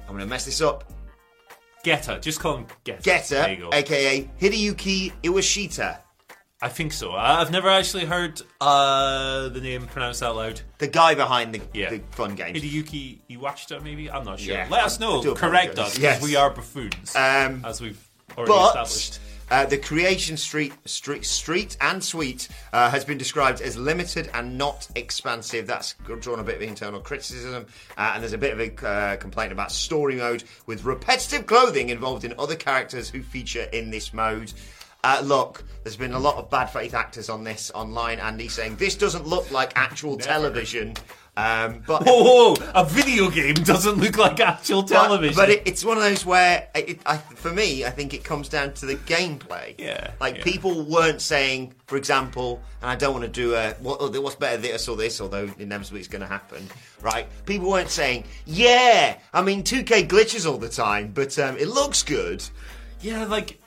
I'm 0.00 0.08
going 0.14 0.20
to 0.20 0.26
mess 0.26 0.44
this 0.44 0.60
up. 0.60 0.90
Geta. 1.86 2.18
Just 2.20 2.40
call 2.40 2.56
him 2.56 2.66
Geta. 2.82 3.00
Geta, 3.02 3.34
There 3.34 3.50
you 3.52 3.56
go. 3.62 3.70
aka 3.72 4.28
Hideyuki 4.40 5.12
Iwashita. 5.22 5.98
I 6.60 6.68
think 6.68 6.92
so. 6.92 7.12
I- 7.12 7.40
I've 7.40 7.52
never 7.52 7.68
actually 7.68 8.06
heard 8.06 8.42
uh, 8.60 9.48
the 9.50 9.60
name 9.60 9.86
pronounced 9.86 10.20
out 10.20 10.34
loud. 10.34 10.60
The 10.78 10.88
guy 10.88 11.14
behind 11.14 11.54
the, 11.54 11.60
Yeah. 11.72 11.90
the 11.90 12.00
fun 12.10 12.34
games. 12.34 12.58
Hideyuki 12.60 13.18
Iwachita, 13.30 13.82
maybe? 13.84 14.10
I'm 14.10 14.24
not 14.24 14.40
sure. 14.40 14.54
Yeah. 14.54 14.66
Let 14.68 14.82
us 14.84 14.98
know. 14.98 15.20
I 15.20 15.22
do 15.22 15.34
Correct 15.36 15.78
us, 15.78 15.94
because 15.94 16.02
Yes. 16.02 16.22
we 16.22 16.34
are 16.34 16.50
buffoons. 16.50 17.14
Um, 17.14 17.62
as 17.64 17.80
we've 17.80 18.02
already 18.36 18.50
But 18.50 18.66
established. 18.68 19.20
Uh, 19.48 19.64
the 19.64 19.78
Creation 19.78 20.36
Street, 20.36 20.72
Street, 20.86 21.24
Street 21.24 21.76
and 21.80 22.02
Suite 22.02 22.48
uh, 22.72 22.90
has 22.90 23.04
been 23.04 23.16
described 23.16 23.60
as 23.60 23.76
limited 23.76 24.28
and 24.34 24.58
not 24.58 24.88
expansive. 24.96 25.66
That's 25.66 25.94
drawn 26.20 26.40
a 26.40 26.42
bit 26.42 26.56
of 26.56 26.62
internal 26.62 27.00
criticism, 27.00 27.66
uh, 27.96 28.12
and 28.14 28.22
there's 28.22 28.32
a 28.32 28.38
bit 28.38 28.52
of 28.52 28.60
a 28.60 28.86
uh, 28.86 29.16
complaint 29.16 29.52
about 29.52 29.70
story 29.70 30.16
mode 30.16 30.42
with 30.66 30.84
repetitive 30.84 31.46
clothing 31.46 31.90
involved 31.90 32.24
in 32.24 32.34
other 32.38 32.56
characters 32.56 33.08
who 33.08 33.22
feature 33.22 33.68
in 33.72 33.90
this 33.90 34.12
mode. 34.12 34.52
Uh, 35.04 35.20
look, 35.22 35.62
there's 35.84 35.96
been 35.96 36.14
a 36.14 36.18
lot 36.18 36.34
of 36.34 36.50
bad 36.50 36.66
faith 36.66 36.92
actors 36.92 37.28
on 37.28 37.44
this 37.44 37.70
online, 37.72 38.18
Andy, 38.18 38.48
saying 38.48 38.74
this 38.74 38.96
doesn't 38.96 39.24
look 39.24 39.48
like 39.52 39.72
actual 39.76 40.16
television. 40.16 40.94
Um, 41.36 41.82
but 41.86 42.02
Whoa, 42.04 42.54
whoa, 42.54 42.70
a 42.74 42.84
video 42.84 43.28
game 43.30 43.54
doesn't 43.54 43.96
look 43.98 44.16
like 44.16 44.40
actual 44.40 44.82
television. 44.82 45.36
But, 45.36 45.50
it, 45.50 45.62
it's 45.66 45.84
one 45.84 45.98
of 45.98 46.02
those 46.02 46.24
where, 46.24 46.68
it, 46.74 46.98
I, 47.04 47.18
for 47.18 47.52
me, 47.52 47.84
I 47.84 47.90
think 47.90 48.14
it 48.14 48.24
comes 48.24 48.48
down 48.48 48.72
to 48.74 48.86
the 48.86 48.94
gameplay. 48.94 49.74
Yeah, 49.78 50.12
Like 50.18 50.38
yeah. 50.38 50.44
people 50.44 50.84
weren't 50.84 51.20
saying, 51.20 51.74
for 51.86 51.98
example, 51.98 52.62
and 52.80 52.90
I 52.90 52.96
don't 52.96 53.12
want 53.12 53.24
to 53.24 53.30
do 53.30 53.54
a 53.54 53.74
what, 53.74 53.98
oh, 54.00 54.20
what's 54.20 54.36
better 54.36 54.56
this 54.56 54.88
or 54.88 54.96
this, 54.96 55.20
although 55.20 55.50
inevitably 55.58 56.00
it's 56.00 56.08
going 56.08 56.22
to 56.22 56.26
happen, 56.28 56.66
right? 57.02 57.26
People 57.44 57.68
weren't 57.70 57.90
saying, 57.90 58.24
yeah, 58.46 59.18
I 59.34 59.42
mean 59.42 59.62
2K 59.62 60.08
glitches 60.08 60.50
all 60.50 60.58
the 60.58 60.70
time, 60.70 61.12
but 61.12 61.38
um, 61.38 61.58
it 61.58 61.68
looks 61.68 62.02
good. 62.02 62.42
Yeah, 63.00 63.24
like 63.24 63.60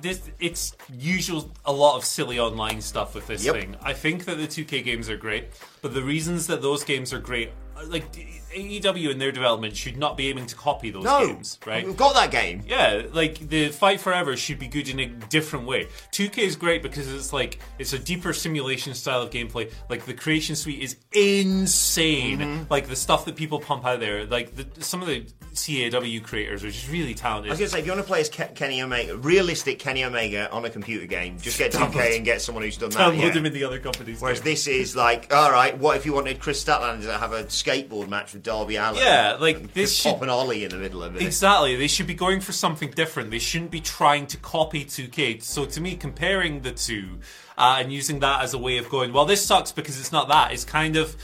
this, 0.00 0.20
it's 0.40 0.76
usual 0.92 1.50
a 1.64 1.72
lot 1.72 1.96
of 1.96 2.04
silly 2.04 2.38
online 2.38 2.80
stuff 2.80 3.14
with 3.14 3.26
this 3.26 3.44
Yep. 3.44 3.54
thing. 3.54 3.76
I 3.82 3.92
think 3.92 4.24
that 4.26 4.36
the 4.36 4.46
2K 4.46 4.82
games 4.82 5.08
are 5.10 5.16
great, 5.16 5.48
but 5.82 5.94
the 5.94 6.02
reasons 6.02 6.46
that 6.46 6.62
those 6.62 6.84
games 6.84 7.12
are 7.12 7.18
great, 7.18 7.50
like 7.86 8.04
AEW 8.12 9.10
in 9.10 9.18
their 9.18 9.32
development 9.32 9.76
should 9.76 9.96
not 9.96 10.16
be 10.16 10.28
aiming 10.28 10.46
to 10.46 10.54
copy 10.54 10.90
those 10.90 11.04
No, 11.04 11.26
games, 11.26 11.58
right? 11.66 11.84
We've 11.84 11.96
got 11.96 12.14
that 12.14 12.30
game. 12.30 12.62
Yeah, 12.66 13.02
like 13.12 13.48
the 13.48 13.68
Fight 13.68 14.00
Forever 14.00 14.36
should 14.36 14.58
be 14.58 14.68
good 14.68 14.88
in 14.88 14.98
a 15.00 15.06
different 15.06 15.66
way. 15.66 15.88
2K 16.12 16.38
is 16.38 16.56
great 16.56 16.82
because 16.82 17.12
it's 17.12 17.32
like 17.32 17.58
it's 17.78 17.92
a 17.92 17.98
deeper 17.98 18.32
simulation 18.32 18.94
style 18.94 19.22
of 19.22 19.30
gameplay. 19.30 19.72
Like 19.88 20.06
the 20.06 20.14
Creation 20.14 20.56
Suite 20.56 20.80
is 20.80 20.96
insane. 21.12 22.38
Mm-hmm. 22.38 22.64
Like 22.70 22.88
the 22.88 22.96
stuff 22.96 23.24
that 23.26 23.36
people 23.36 23.60
pump 23.60 23.84
out 23.84 24.00
there. 24.00 24.24
Like 24.24 24.56
the, 24.56 24.66
some 24.82 25.02
of 25.02 25.08
the 25.08 25.26
CAW 25.54 26.20
creators 26.24 26.64
are 26.64 26.70
just 26.70 26.90
really 26.90 27.14
talented. 27.14 27.50
I 27.50 27.52
was 27.52 27.58
to 27.58 27.68
say, 27.68 27.80
if 27.80 27.86
you 27.86 27.92
want 27.92 28.02
to 28.02 28.06
play 28.06 28.20
as 28.20 28.28
Ke- 28.28 28.54
Kenny 28.54 28.80
Omega, 28.82 29.16
realistic 29.16 29.78
Kenny 29.78 30.04
Omega 30.04 30.50
on 30.50 30.64
a 30.64 30.70
computer 30.70 31.06
game, 31.06 31.38
just 31.38 31.58
get 31.58 31.72
2K 31.72 32.16
and 32.16 32.24
get 32.24 32.40
someone 32.40 32.64
who's 32.64 32.76
done 32.76 32.90
that. 32.90 32.98
Download 32.98 33.20
yeah. 33.20 33.30
them 33.30 33.46
in 33.46 33.52
the 33.52 33.64
other 33.64 33.78
companies. 33.80 34.20
Whereas 34.20 34.38
too. 34.38 34.44
this 34.44 34.66
is 34.66 34.96
like, 34.96 35.32
all 35.34 35.50
right, 35.50 35.76
what 35.76 35.96
if 35.96 36.06
you 36.06 36.12
wanted 36.12 36.40
Kris 36.40 36.62
Statlander 36.62 37.02
to 37.02 37.18
have 37.18 37.32
a 37.32 37.50
skateboard 37.68 38.08
match 38.08 38.32
with 38.32 38.42
Darby 38.42 38.76
Allin? 38.76 39.00
Yeah, 39.02 39.36
like 39.40 39.72
this 39.74 39.96
should 39.96 40.12
pop 40.12 40.22
an 40.22 40.28
ollie 40.28 40.64
in 40.64 40.70
the 40.70 40.76
middle 40.76 41.02
of 41.02 41.16
it. 41.16 41.22
Exactly. 41.22 41.76
They 41.76 41.88
should 41.88 42.06
be 42.06 42.14
going 42.14 42.40
for 42.40 42.52
something 42.52 42.90
different. 42.90 43.30
They 43.30 43.38
shouldn't 43.38 43.70
be 43.70 43.80
trying 43.80 44.26
to 44.28 44.36
copy 44.36 44.84
2K. 44.84 45.42
So 45.42 45.66
to 45.66 45.80
me, 45.80 45.96
comparing 45.96 46.62
the 46.62 46.72
two 46.72 47.18
uh, 47.56 47.76
and 47.80 47.92
using 47.92 48.20
that 48.20 48.42
as 48.42 48.54
a 48.54 48.58
way 48.58 48.78
of 48.78 48.88
going, 48.88 49.12
well, 49.12 49.26
this 49.26 49.44
sucks 49.44 49.72
because 49.72 49.98
it's 49.98 50.12
not 50.12 50.28
that. 50.28 50.52
It's 50.52 50.64
kind 50.64 50.96
of 50.96 51.16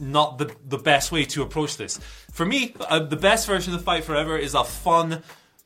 not 0.00 0.38
the 0.38 0.54
the 0.66 0.78
best 0.78 1.12
way 1.12 1.24
to 1.24 1.42
approach 1.42 1.76
this. 1.76 1.98
For 2.32 2.46
me, 2.46 2.74
uh, 2.80 3.00
the 3.00 3.16
best 3.16 3.46
version 3.46 3.74
of 3.74 3.80
the 3.80 3.84
Fight 3.84 4.04
Forever 4.04 4.36
is 4.36 4.54
a 4.54 4.64
fun, 4.64 5.22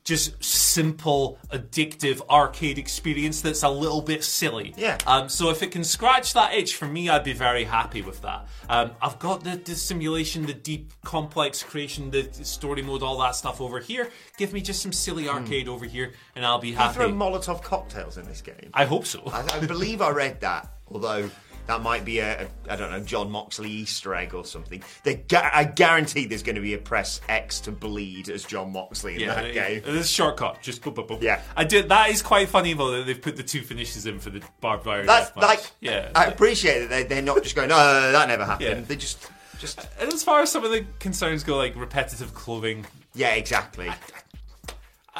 just 0.07 0.41
simple, 0.41 1.37
addictive 1.51 2.21
arcade 2.29 2.77
experience 2.77 3.41
that's 3.41 3.63
a 3.63 3.69
little 3.69 4.01
bit 4.01 4.23
silly. 4.23 4.73
Yeah. 4.77 4.97
Um, 5.05 5.27
so 5.27 5.49
if 5.49 5.61
it 5.61 5.71
can 5.71 5.83
scratch 5.83 6.33
that 6.33 6.53
itch 6.53 6.75
for 6.77 6.85
me, 6.87 7.09
I'd 7.09 7.25
be 7.25 7.33
very 7.33 7.65
happy 7.65 8.01
with 8.01 8.21
that. 8.21 8.47
Um, 8.69 8.91
I've 9.01 9.19
got 9.19 9.43
the, 9.43 9.57
the 9.57 9.75
simulation, 9.75 10.45
the 10.45 10.53
deep, 10.53 10.93
complex 11.03 11.61
creation, 11.61 12.09
the 12.09 12.23
story 12.43 12.81
mode, 12.81 13.03
all 13.03 13.17
that 13.19 13.35
stuff 13.35 13.59
over 13.59 13.81
here. 13.81 14.09
Give 14.37 14.53
me 14.53 14.61
just 14.61 14.81
some 14.81 14.93
silly 14.93 15.27
arcade 15.27 15.67
over 15.67 15.83
here, 15.85 16.13
and 16.37 16.45
I'll 16.45 16.59
be 16.59 16.69
You 16.69 16.77
happy. 16.77 16.93
throw 16.95 17.09
Molotov 17.11 17.61
cocktails 17.61 18.17
in 18.17 18.25
this 18.25 18.41
game. 18.41 18.69
I 18.73 18.85
hope 18.85 19.05
so. 19.05 19.21
I, 19.27 19.45
I 19.57 19.65
believe 19.65 20.01
I 20.01 20.11
read 20.11 20.39
that, 20.39 20.71
although 20.89 21.29
that 21.67 21.81
might 21.81 22.03
be 22.05 22.19
a, 22.19 22.43
a 22.43 22.73
I 22.73 22.75
don't 22.75 22.91
know 22.91 22.99
Jon 22.99 23.29
Moxley 23.29 23.69
Easter 23.69 24.15
egg 24.15 24.33
or 24.33 24.45
something. 24.45 24.83
They, 25.03 25.23
I 25.33 25.63
guarantee 25.63 26.25
there's 26.25 26.43
going 26.43 26.55
to 26.55 26.61
be 26.61 26.73
a 26.73 26.77
press 26.77 27.21
X 27.29 27.59
to 27.61 27.71
bleed 27.71 28.29
as 28.29 28.43
Jon 28.43 28.71
Moxley 28.71 29.21
in 29.21 29.27
that 29.27 29.53
game. 29.53 29.81
This 29.85 30.05
is 30.05 30.09
shortcut. 30.09 30.61
Just 30.61 30.81
boop, 30.81 30.95
boop, 30.95 31.07
boop. 31.07 31.21
Yeah. 31.21 31.41
I 31.55 31.63
did. 31.63 31.89
That 31.89 32.09
is 32.09 32.21
quite 32.21 32.49
funny 32.49 32.73
though 32.73 32.91
that 32.91 33.05
they've 33.05 33.21
put 33.21 33.35
the 33.35 33.43
two 33.43 33.61
finishes 33.61 34.05
in 34.05 34.19
for 34.19 34.29
the 34.29 34.41
barbed 34.61 34.85
wire. 34.85 35.05
That's 35.05 35.35
like, 35.35 35.63
yeah. 35.79 36.11
I 36.15 36.25
appreciate 36.25 36.79
that 36.79 36.89
they, 36.89 37.03
they're 37.03 37.21
not 37.21 37.43
just 37.43 37.55
going, 37.55 37.69
no, 37.69 37.77
no, 37.77 38.01
no, 38.01 38.11
that 38.11 38.27
never 38.27 38.45
happened. 38.45 38.79
Yeah. 38.79 38.85
They 38.85 38.95
just, 38.95 39.29
just, 39.59 39.87
and 39.99 40.11
as 40.13 40.23
far 40.23 40.41
as 40.41 40.51
some 40.51 40.63
of 40.63 40.71
the 40.71 40.85
concerns 40.99 41.43
go, 41.43 41.57
like 41.57 41.75
repetitive 41.75 42.33
clothing. 42.33 42.85
yeah, 43.13 43.31
exactly. 43.31 43.89
uh, 43.89 43.93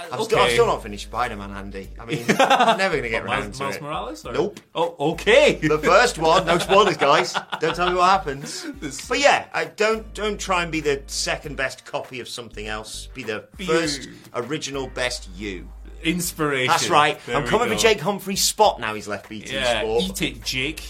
I'm, 0.05 0.13
okay. 0.13 0.23
still, 0.23 0.39
I'm 0.39 0.49
still 0.51 0.65
not 0.67 0.83
finished 0.83 1.05
Spider-Man, 1.07 1.51
Andy. 1.51 1.89
I 1.99 2.05
mean, 2.05 2.25
I'm 2.39 2.77
never 2.77 2.93
going 2.95 3.03
to 3.03 3.09
get 3.09 3.23
around 3.23 3.41
Miles, 3.41 3.57
to 3.57 3.63
Miles 3.63 3.75
it. 3.75 3.81
Morales? 3.81 4.25
Or? 4.25 4.33
Nope. 4.33 4.59
Oh, 4.75 5.11
okay. 5.11 5.55
The 5.55 5.79
first 5.79 6.17
one, 6.17 6.45
no 6.45 6.57
spoilers, 6.59 6.97
guys. 6.97 7.35
Don't 7.59 7.75
tell 7.75 7.89
me 7.89 7.95
what 7.97 8.09
happens. 8.09 8.65
This- 8.79 9.07
But 9.07 9.19
yeah, 9.19 9.47
I 9.53 9.65
don't 9.65 10.13
don't 10.13 10.39
try 10.39 10.63
and 10.63 10.71
be 10.71 10.81
the 10.81 11.01
second 11.07 11.55
best 11.57 11.85
copy 11.85 12.19
of 12.19 12.27
something 12.29 12.67
else. 12.67 13.07
Be 13.13 13.23
the 13.23 13.47
first 13.65 14.07
original 14.33 14.87
best 14.87 15.29
you. 15.35 15.69
Inspiration. 16.03 16.67
That's 16.67 16.89
right. 16.89 17.19
There 17.25 17.35
I'm 17.35 17.47
coming 17.47 17.69
go. 17.69 17.73
for 17.75 17.79
Jake 17.81 17.99
Humphrey's 17.99 18.41
spot 18.41 18.79
now. 18.79 18.93
He's 18.93 19.07
left 19.07 19.27
BT 19.29 19.53
Yeah, 19.55 19.81
Sport. 19.81 20.03
eat 20.03 20.21
it, 20.21 20.43
Jake. 20.43 20.83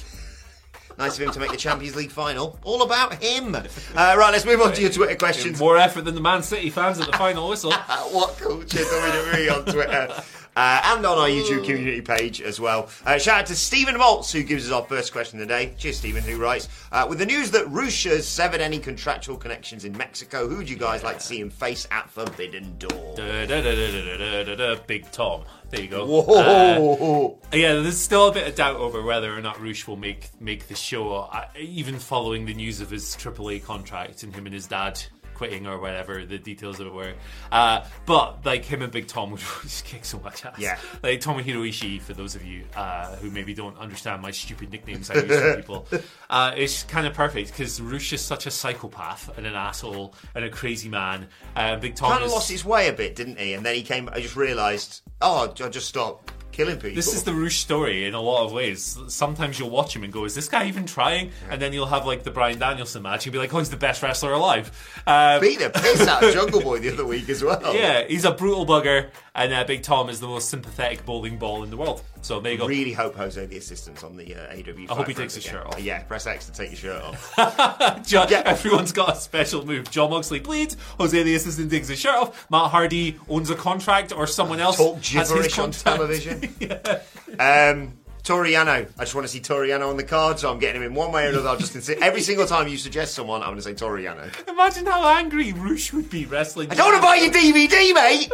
Nice 0.97 1.17
of 1.19 1.23
him 1.27 1.31
to 1.31 1.39
make 1.39 1.51
the 1.51 1.57
Champions 1.57 1.95
League 1.95 2.11
final. 2.11 2.57
All 2.63 2.81
about 2.81 3.21
him. 3.21 3.53
Uh, 3.55 3.61
right, 3.95 4.31
let's 4.31 4.45
move 4.45 4.61
on 4.61 4.73
to 4.73 4.81
your 4.81 4.89
Twitter 4.89 5.15
questions. 5.15 5.59
More 5.59 5.77
effort 5.77 6.05
than 6.05 6.15
the 6.15 6.21
Man 6.21 6.41
City 6.41 6.71
fans 6.71 6.99
at 6.99 7.05
the 7.05 7.17
final 7.17 7.49
whistle. 7.49 7.71
WhatCulture 7.71 8.65
WWE 8.65 9.55
on 9.55 9.65
Twitter 9.65 10.23
uh, 10.57 10.81
and 10.85 11.05
on 11.05 11.19
our 11.19 11.27
YouTube 11.27 11.63
community 11.65 12.01
page 12.01 12.41
as 12.41 12.59
well. 12.59 12.89
Uh, 13.05 13.19
shout 13.19 13.41
out 13.41 13.45
to 13.45 13.55
Stephen 13.55 13.93
Maltz 13.93 14.31
who 14.31 14.41
gives 14.41 14.65
us 14.65 14.71
our 14.71 14.81
first 14.83 15.11
question 15.11 15.39
of 15.39 15.47
the 15.47 15.53
day. 15.53 15.73
Cheers, 15.77 15.97
Stephen, 15.97 16.23
who 16.23 16.37
writes 16.37 16.67
uh, 16.91 17.05
with 17.07 17.19
the 17.19 17.27
news 17.27 17.51
that 17.51 17.69
Rush 17.69 18.05
has 18.05 18.27
severed 18.27 18.59
any 18.59 18.79
contractual 18.79 19.37
connections 19.37 19.85
in 19.85 19.95
Mexico. 19.95 20.47
Who 20.47 20.57
would 20.57 20.69
you 20.69 20.75
guys 20.75 21.03
like 21.03 21.19
to 21.19 21.23
see 21.23 21.39
him 21.39 21.51
face 21.51 21.87
at 21.91 22.09
Forbidden 22.09 22.75
Door? 22.79 23.17
Da, 23.17 23.45
da, 23.45 24.55
da, 24.55 24.75
Big 24.87 25.11
Tom. 25.11 25.43
There 25.69 25.81
you 25.81 25.89
go. 25.89 26.05
Whoa! 26.05 27.37
Yeah, 27.53 27.73
there's 27.73 27.99
still 27.99 28.29
a 28.29 28.31
bit 28.31 28.47
of 28.47 28.55
doubt 28.55 28.77
over 28.77 29.03
whether 29.03 29.35
or 29.37 29.41
not 29.41 29.59
Roosh 29.59 29.85
will 29.85 29.97
make 29.97 30.29
make 30.39 30.67
the 30.67 30.75
show, 30.75 31.13
uh, 31.13 31.45
even 31.59 31.99
following 31.99 32.45
the 32.45 32.53
news 32.53 32.79
of 32.79 32.89
his 32.89 33.15
AAA 33.17 33.63
contract 33.63 34.23
and 34.23 34.33
him 34.33 34.45
and 34.45 34.55
his 34.55 34.65
dad 34.65 34.99
quitting 35.37 35.67
or 35.67 35.79
whatever 35.79 36.25
the 36.25 36.39
details 36.39 36.79
of 36.79 36.87
it 36.87 36.93
were. 36.93 37.13
Uh, 37.51 37.85
but 38.05 38.43
like 38.43 38.65
him 38.65 38.81
and 38.81 38.91
Big 38.91 39.07
Tom 39.07 39.31
would 39.31 39.39
just 39.39 39.85
kick 39.85 40.03
so 40.03 40.19
much 40.19 40.43
ass. 40.45 40.57
Yeah. 40.57 40.77
like 41.03 41.21
Tomohiro 41.21 41.67
Ishii. 41.69 42.01
For 42.01 42.13
those 42.13 42.35
of 42.35 42.43
you 42.43 42.63
uh, 42.75 43.15
who 43.17 43.29
maybe 43.29 43.53
don't 43.53 43.77
understand 43.77 44.21
my 44.21 44.31
stupid 44.31 44.71
nicknames 44.71 45.09
I 45.11 45.15
use 45.15 45.39
for 45.39 45.55
people, 45.57 45.87
uh, 46.29 46.53
it's 46.57 46.83
kind 46.83 47.05
of 47.05 47.13
perfect 47.13 47.51
because 47.51 47.79
Roosh 47.79 48.13
is 48.13 48.21
such 48.21 48.47
a 48.47 48.51
psychopath 48.51 49.37
and 49.37 49.45
an 49.45 49.53
asshole 49.53 50.15
and 50.33 50.43
a 50.43 50.49
crazy 50.49 50.89
man. 50.89 51.27
Uh, 51.55 51.75
Big 51.77 51.95
Tom 51.95 52.11
Kind 52.11 52.23
of 52.23 52.27
is, 52.27 52.33
lost 52.33 52.49
his 52.49 52.65
way 52.65 52.89
a 52.89 52.93
bit, 52.93 53.15
didn't 53.15 53.37
he? 53.37 53.53
And 53.53 53.65
then 53.65 53.75
he 53.75 53.83
came. 53.83 54.09
I 54.11 54.19
just 54.19 54.35
realised. 54.35 55.01
Oh, 55.21 55.53
I'll 55.61 55.69
just 55.69 55.87
stop 55.87 56.31
killing 56.57 56.75
people. 56.77 56.95
This 56.95 57.13
is 57.13 57.23
the 57.23 57.33
Roosh 57.33 57.57
story 57.59 58.05
in 58.05 58.13
a 58.13 58.21
lot 58.21 58.43
of 58.45 58.51
ways. 58.51 58.97
Sometimes 59.07 59.59
you'll 59.59 59.69
watch 59.69 59.95
him 59.95 60.03
and 60.03 60.11
go, 60.11 60.25
"Is 60.25 60.35
this 60.35 60.49
guy 60.49 60.67
even 60.67 60.85
trying?" 60.85 61.31
And 61.49 61.61
then 61.61 61.71
you'll 61.71 61.85
have 61.85 62.05
like 62.05 62.23
the 62.23 62.31
Bryan 62.31 62.57
Danielson 62.59 63.03
match. 63.03 63.25
You'll 63.25 63.33
be 63.33 63.39
like, 63.39 63.53
"Oh, 63.53 63.59
he's 63.59 63.69
the 63.69 63.77
best 63.77 64.01
wrestler 64.03 64.33
alive." 64.33 64.71
Uh, 65.05 65.39
beat 65.39 65.59
the 65.59 65.69
piss 65.69 66.05
out 66.07 66.23
of 66.23 66.33
Jungle 66.33 66.61
Boy 66.61 66.79
the 66.79 66.91
other 66.91 67.05
week 67.05 67.29
as 67.29 67.43
well. 67.43 67.73
yeah, 67.75 68.03
he's 68.07 68.25
a 68.25 68.31
brutal 68.31 68.65
bugger, 68.65 69.09
and 69.35 69.53
uh, 69.53 69.63
Big 69.63 69.83
Tom 69.83 70.09
is 70.09 70.19
the 70.19 70.27
most 70.27 70.49
sympathetic 70.49 71.05
bowling 71.05 71.37
ball 71.37 71.63
in 71.63 71.69
the 71.69 71.77
world. 71.77 72.01
So 72.21 72.39
there 72.39 72.51
you 72.53 72.57
go. 72.57 72.67
Really 72.67 72.91
hope 72.93 73.15
Jose 73.15 73.45
the 73.45 73.57
assistant's 73.57 74.03
on 74.03 74.17
the 74.17 74.35
uh, 74.35 74.53
AW. 74.53 74.91
I 74.91 74.95
hope 74.97 75.07
he 75.07 75.13
takes 75.13 75.35
his 75.35 75.43
shirt 75.43 75.65
off. 75.65 75.79
Yeah, 75.79 76.01
press 76.03 76.25
X 76.25 76.47
to 76.47 76.51
take 76.51 76.71
your 76.71 76.77
shirt 76.77 77.01
off. 77.03 77.33
Yeah. 78.07 78.41
Everyone's 78.45 78.91
got 78.91 79.13
a 79.13 79.15
special 79.15 79.65
move. 79.65 79.89
Jon 79.91 80.09
Moxley 80.09 80.39
bleeds. 80.39 80.75
Jose 80.97 81.21
the 81.23 81.35
assistant 81.35 81.69
takes 81.71 81.87
his 81.87 81.99
shirt 81.99 82.15
off. 82.15 82.49
Matt 82.49 82.71
Hardy 82.71 83.19
owns 83.29 83.49
a 83.49 83.55
contract, 83.55 84.11
or 84.11 84.25
someone 84.27 84.59
else 84.59 84.77
Talk 84.77 84.95
has 85.03 85.29
his 85.29 85.29
gibberish 85.29 85.59
on 85.59 85.71
contract. 85.71 86.46
television. 86.59 87.01
Um, 87.39 87.93
Toriano. 88.23 88.89
I 88.97 89.03
just 89.03 89.15
want 89.15 89.25
to 89.25 89.31
see 89.31 89.39
Toriano 89.39 89.89
on 89.89 89.95
the 89.97 90.03
card, 90.03 90.39
so 90.39 90.51
I'm 90.51 90.59
getting 90.59 90.81
him 90.81 90.87
in 90.87 90.93
one 90.95 91.11
way 91.11 91.27
or 91.27 91.29
another. 91.29 91.49
I'll 91.49 91.57
just 91.57 91.71
consider 91.71 92.03
every 92.03 92.21
single 92.21 92.45
time 92.45 92.67
you 92.67 92.77
suggest 92.77 93.13
someone, 93.13 93.41
I'm 93.41 93.49
going 93.49 93.57
to 93.57 93.61
say 93.61 93.73
Toriano. 93.73 94.29
Imagine 94.49 94.85
how 94.85 95.07
angry 95.17 95.53
Roosh 95.53 95.93
would 95.93 96.09
be 96.09 96.25
wrestling. 96.25 96.71
I 96.71 96.75
don't 96.75 96.91
want 96.91 96.97
to 96.97 97.01
buy 97.01 97.15
your 97.15 97.31
DVD, 97.31 97.93
mate. 97.93 98.31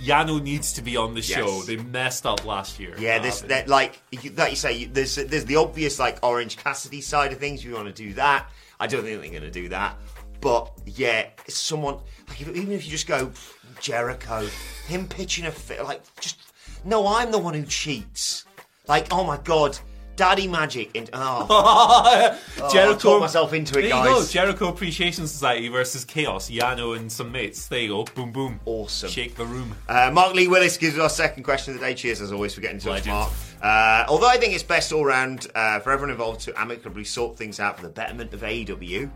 Yano 0.00 0.40
needs 0.40 0.72
to 0.74 0.82
be 0.82 0.96
on 0.96 1.14
the 1.14 1.20
show. 1.22 1.46
Yes. 1.46 1.66
They 1.66 1.76
messed 1.76 2.24
up 2.24 2.44
last 2.44 2.78
year. 2.78 2.94
Yeah, 2.98 3.18
this 3.18 3.40
that 3.42 3.68
like 3.68 4.00
you- 4.10 4.30
like 4.30 4.50
you 4.50 4.56
say, 4.56 4.84
there's 4.84 5.16
there's 5.16 5.44
the 5.44 5.56
obvious 5.56 5.98
like 5.98 6.18
Orange 6.22 6.56
Cassidy 6.56 7.00
side 7.00 7.32
of 7.32 7.38
things. 7.38 7.64
You 7.64 7.74
want 7.74 7.88
to 7.88 7.92
do 8.02 8.14
that? 8.14 8.48
I 8.80 8.86
don't 8.86 9.02
think 9.02 9.20
they're 9.20 9.30
going 9.40 9.42
to 9.42 9.60
do 9.60 9.68
that. 9.70 9.96
But 10.40 10.70
yeah, 10.86 11.26
it's 11.46 11.58
someone 11.58 11.96
like 12.28 12.40
if, 12.40 12.48
even 12.48 12.72
if 12.72 12.84
you 12.84 12.90
just 12.92 13.08
go 13.08 13.32
Jericho, 13.80 14.46
him 14.86 15.08
pitching 15.08 15.46
a 15.46 15.50
fit 15.50 15.82
like 15.84 16.00
just 16.20 16.38
no, 16.88 17.06
I'm 17.06 17.30
the 17.30 17.38
one 17.38 17.54
who 17.54 17.64
cheats. 17.64 18.44
Like 18.86 19.08
oh 19.12 19.22
my 19.24 19.36
god, 19.36 19.78
Daddy 20.16 20.48
Magic. 20.48 20.90
In, 20.94 21.08
oh, 21.12 22.36
Jericho. 22.72 22.94
I 22.94 22.98
talked 22.98 23.20
myself 23.20 23.52
into 23.52 23.78
it, 23.78 23.82
there 23.82 23.90
you 23.96 24.04
go. 24.04 24.18
guys. 24.18 24.32
Jericho 24.32 24.68
Appreciation 24.68 25.26
Society 25.28 25.68
versus 25.68 26.04
Chaos. 26.04 26.50
Yano 26.50 26.96
and 26.96 27.10
some 27.12 27.30
mates. 27.30 27.68
There 27.68 27.78
you 27.78 27.88
go. 27.88 28.04
Boom, 28.14 28.32
boom. 28.32 28.60
Awesome. 28.64 29.10
Shake 29.10 29.36
the 29.36 29.44
room. 29.44 29.74
Uh, 29.88 30.10
Mark 30.12 30.34
Lee 30.34 30.48
Willis 30.48 30.76
gives 30.76 30.96
us 30.96 31.02
our 31.02 31.08
second 31.10 31.44
question 31.44 31.74
of 31.74 31.80
the 31.80 31.86
day. 31.86 31.94
Cheers, 31.94 32.20
as 32.20 32.32
always, 32.32 32.54
for 32.54 32.62
getting 32.62 32.80
to 32.80 32.90
us, 32.92 33.06
Mark. 33.06 33.30
Uh, 33.62 34.06
although 34.08 34.28
I 34.28 34.38
think 34.38 34.54
it's 34.54 34.62
best 34.62 34.92
all 34.92 35.04
round 35.04 35.46
uh, 35.54 35.80
for 35.80 35.92
everyone 35.92 36.10
involved 36.10 36.40
to 36.40 36.60
amicably 36.60 37.04
sort 37.04 37.36
things 37.36 37.60
out 37.60 37.76
for 37.76 37.82
the 37.82 37.92
betterment 37.92 38.32
of 38.32 38.40
AEW. 38.40 39.10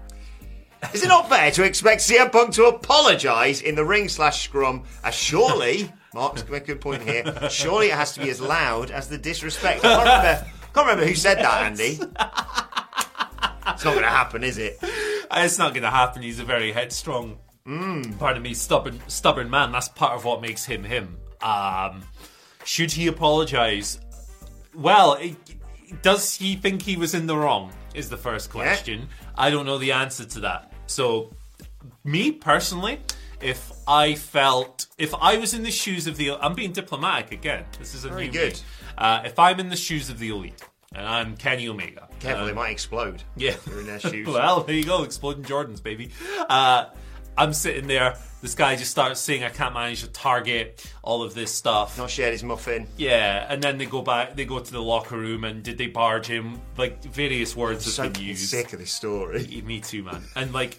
Is 0.92 1.02
it 1.04 1.08
not 1.08 1.28
fair 1.28 1.50
to 1.52 1.62
expect 1.62 2.02
CM 2.02 2.30
Punk 2.30 2.52
to 2.54 2.64
apologise 2.66 3.61
in 3.61 3.76
the 3.76 3.85
ring 3.85 4.08
slash 4.08 4.44
scrum? 4.44 4.82
As 5.04 5.14
surely, 5.14 5.90
Mark's 6.14 6.42
got 6.42 6.55
a 6.57 6.61
good 6.61 6.81
point 6.81 7.03
here. 7.03 7.25
Surely 7.51 7.88
it 7.88 7.94
has 7.94 8.12
to 8.14 8.20
be 8.20 8.29
as 8.31 8.40
loud 8.40 8.90
as 8.90 9.09
the 9.09 9.18
disrespect. 9.18 9.85
I 9.85 9.88
can't 9.94 10.05
remember, 10.05 10.46
can't 10.75 10.87
remember 10.87 11.07
who 11.07 11.14
said 11.14 11.38
that, 11.38 11.62
Andy. 11.64 11.98
It's 13.75 13.85
not 13.85 13.92
going 13.92 14.03
to 14.03 14.09
happen, 14.11 14.44
is 14.44 14.59
it? 14.59 14.79
It's 14.83 15.59
not 15.59 15.72
going 15.72 15.85
to 15.85 15.90
happen. 15.90 16.22
He's 16.22 16.38
a 16.40 16.44
very 16.44 16.72
headstrong, 16.72 17.38
Hmm. 17.64 18.03
pardon 18.18 18.42
me, 18.42 18.55
stubborn, 18.55 19.01
stubborn 19.07 19.48
man. 19.48 19.70
That's 19.72 19.88
part 19.88 20.12
of 20.14 20.25
what 20.25 20.40
makes 20.42 20.64
him 20.64 20.83
him. 20.85 21.16
Um, 21.40 22.03
should 22.64 22.90
he 22.92 23.07
apologise? 23.07 23.98
Well, 24.75 25.14
it, 25.14 25.37
does 26.03 26.35
he 26.35 26.57
think 26.57 26.83
he 26.83 26.96
was 26.96 27.14
in 27.14 27.27
the 27.27 27.37
wrong? 27.37 27.72
Is 27.94 28.09
the 28.11 28.16
first 28.16 28.51
question. 28.51 29.09
I 29.37 29.51
don't 29.51 29.64
know 29.66 29.79
the 29.79 29.92
answer 29.92 30.25
to 30.25 30.40
that. 30.40 30.72
So, 30.87 31.33
me 32.05 32.33
personally, 32.33 33.01
if 33.40 33.71
I 33.87 34.14
felt, 34.14 34.87
if 34.99 35.14
I 35.14 35.37
was 35.38 35.55
in 35.55 35.62
the 35.62 35.71
shoes 35.71 36.07
of 36.07 36.16
the, 36.16 36.33
I'm 36.33 36.55
being 36.55 36.73
diplomatic 36.73 37.33
again. 37.33 37.64
This 37.79 37.95
is 37.95 38.05
a 38.05 38.09
Very 38.09 38.27
new 38.27 38.33
good. 38.33 38.61
Uh, 38.97 39.23
if 39.25 39.38
I'm 39.38 39.59
in 39.61 39.68
the 39.71 39.77
shoes 39.77 40.09
of 40.11 40.18
the 40.18 40.29
elite, 40.31 40.62
and 40.95 41.07
I'm 41.07 41.37
Kenny 41.37 41.68
Omega, 41.68 42.09
Careful, 42.21 42.45
uh, 42.45 42.47
they 42.47 42.53
might 42.53 42.71
explode. 42.71 43.23
yeah. 43.37 43.57
You're 43.66 43.81
in 43.81 43.87
their 43.87 43.99
shoes. 44.11 44.27
well, 44.29 44.62
there 44.62 44.75
you 44.77 44.85
go, 44.85 45.03
exploding 45.03 45.45
Jordans, 45.45 45.83
baby. 45.83 46.11
Uh, 46.49 46.87
I'm 47.37 47.53
sitting 47.55 47.87
there. 47.87 48.16
This 48.42 48.55
guy 48.55 48.77
just 48.77 48.90
starts 48.90 49.21
saying, 49.21 49.42
"I 49.42 49.49
can't 49.49 49.73
manage 49.73 50.03
to 50.03 50.09
target 50.09 50.85
all 51.03 51.23
of 51.23 51.33
this 51.33 51.51
stuff." 51.51 51.97
Not 51.97 52.11
shared 52.11 52.33
his 52.33 52.42
muffin. 52.42 52.87
Yeah, 52.99 53.47
and 53.49 53.62
then 53.62 53.79
they 53.79 53.87
go 53.87 54.03
back. 54.03 54.35
They 54.37 54.45
go 54.45 54.59
to 54.59 54.71
the 54.73 54.83
locker 54.83 55.16
room, 55.16 55.45
and 55.45 55.62
did 55.62 55.79
they 55.79 55.87
barge 55.87 56.27
him? 56.27 56.61
Like 56.77 57.03
various 57.05 57.57
words 57.57 57.90
So 57.90 58.03
have 58.03 58.12
been 58.14 58.23
used. 58.25 58.51
sick 58.51 58.73
of 58.75 58.81
this 58.81 58.92
story. 58.92 59.62
Me 59.64 59.81
too, 59.81 60.03
man. 60.03 60.25
And 60.37 60.53
like, 60.53 60.77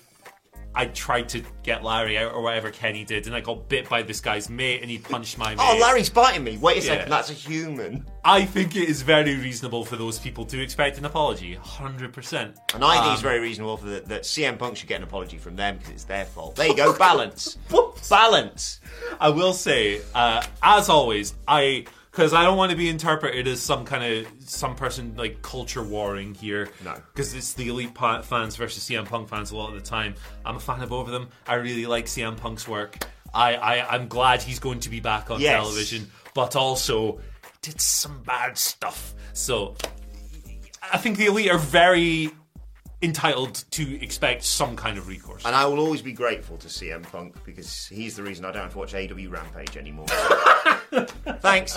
I 0.75 0.85
tried 0.87 1.29
to 1.29 1.43
get 1.61 1.83
Larry 1.83 2.17
out 2.17 2.33
or 2.33 2.41
whatever 2.41 2.71
Kenny 2.71 3.03
did, 3.03 3.27
and 3.27 3.35
I 3.35 3.41
got 3.41 3.69
bit 3.69 3.87
by 3.89 4.01
this 4.01 4.19
guy's 4.19 4.49
mate, 4.49 4.81
and 4.81 4.89
he 4.89 4.97
punched 4.97 5.37
my 5.37 5.49
mate. 5.55 5.59
Oh, 5.59 5.77
Larry's 5.81 6.09
biting 6.09 6.43
me. 6.43 6.57
Wait 6.57 6.77
a 6.77 6.79
Yeah. 6.85 6.93
second, 6.95 7.09
that's 7.11 7.29
a 7.29 7.33
human. 7.33 8.05
I 8.25 8.45
think 8.45 8.75
it 8.75 8.89
is 8.89 9.01
very 9.01 9.35
reasonable 9.35 9.85
for 9.85 9.95
those 9.97 10.17
people 10.19 10.45
to 10.45 10.61
expect 10.61 10.97
an 10.97 11.05
apology. 11.05 11.55
Hundred 11.55 12.13
percent. 12.13 12.57
And 12.73 12.83
I 12.83 12.93
think 12.95 13.05
Um, 13.05 13.13
it's 13.13 13.21
very 13.21 13.39
reasonable 13.39 13.77
for 13.77 13.85
the, 13.85 13.99
that 14.07 14.23
CM 14.23 14.57
Punk 14.57 14.77
should 14.77 14.87
get 14.89 14.97
an 14.97 15.03
apology 15.03 15.37
from 15.37 15.55
them 15.55 15.77
because 15.77 15.91
it's 15.91 16.03
their 16.05 16.25
fault. 16.25 16.55
There 16.55 16.67
you 16.67 16.75
go, 16.75 16.93
balance. 16.97 17.57
balance. 18.09 18.79
I 19.19 19.29
will 19.29 19.53
say, 19.53 20.01
uh, 20.15 20.43
as 20.61 20.89
always, 20.89 21.33
I 21.47 21.85
because 22.13 22.31
I 22.31 22.43
don't 22.43 22.57
want 22.57 22.69
to 22.69 22.77
be 22.77 22.89
interpreted 22.89 23.47
as 23.47 23.59
some 23.59 23.85
kind 23.85 24.03
of 24.03 24.27
some 24.47 24.75
person 24.75 25.15
like 25.17 25.41
culture 25.41 25.81
warring 25.81 26.35
here. 26.35 26.69
No. 26.85 26.93
because 27.13 27.33
it's 27.33 27.53
the 27.53 27.67
elite 27.69 27.95
pa- 27.95 28.21
fans 28.21 28.55
versus 28.55 28.83
CM 28.83 29.05
Punk 29.05 29.27
fans 29.29 29.49
a 29.49 29.57
lot 29.57 29.69
of 29.69 29.75
the 29.75 29.81
time. 29.81 30.13
I'm 30.45 30.57
a 30.57 30.59
fan 30.59 30.81
of 30.81 30.89
both 30.89 31.07
of 31.07 31.11
them. 31.13 31.29
I 31.47 31.55
really 31.55 31.87
like 31.87 32.05
CM 32.05 32.37
Punk's 32.37 32.67
work. 32.67 32.97
I, 33.33 33.55
I 33.55 33.95
I'm 33.95 34.07
glad 34.07 34.43
he's 34.43 34.59
going 34.59 34.79
to 34.81 34.89
be 34.91 34.99
back 34.99 35.31
on 35.31 35.41
Yes. 35.41 35.59
television, 35.63 36.07
but 36.35 36.55
also 36.55 37.19
did 37.63 37.81
some 37.81 38.21
bad 38.21 38.59
stuff. 38.59 39.15
So 39.33 39.75
I 40.91 40.97
think 40.99 41.17
the 41.17 41.25
elite 41.25 41.49
are 41.49 41.57
very 41.57 42.29
entitled 43.01 43.63
to 43.71 44.01
expect 44.03 44.43
some 44.43 44.75
kind 44.75 44.97
of 44.99 45.07
recourse. 45.07 45.43
And 45.45 45.55
I 45.55 45.65
will 45.65 45.79
always 45.79 46.01
be 46.03 46.13
grateful 46.13 46.57
to 46.57 46.67
CM 46.67 47.01
Punk 47.03 47.35
because 47.43 47.87
he's 47.87 48.15
the 48.15 48.23
reason 48.23 48.45
I 48.45 48.51
don't 48.51 48.61
have 48.61 48.71
to 48.73 48.77
watch 48.77 48.93
AW 48.93 49.29
Rampage 49.29 49.75
anymore. 49.77 50.05
Thanks. 51.41 51.75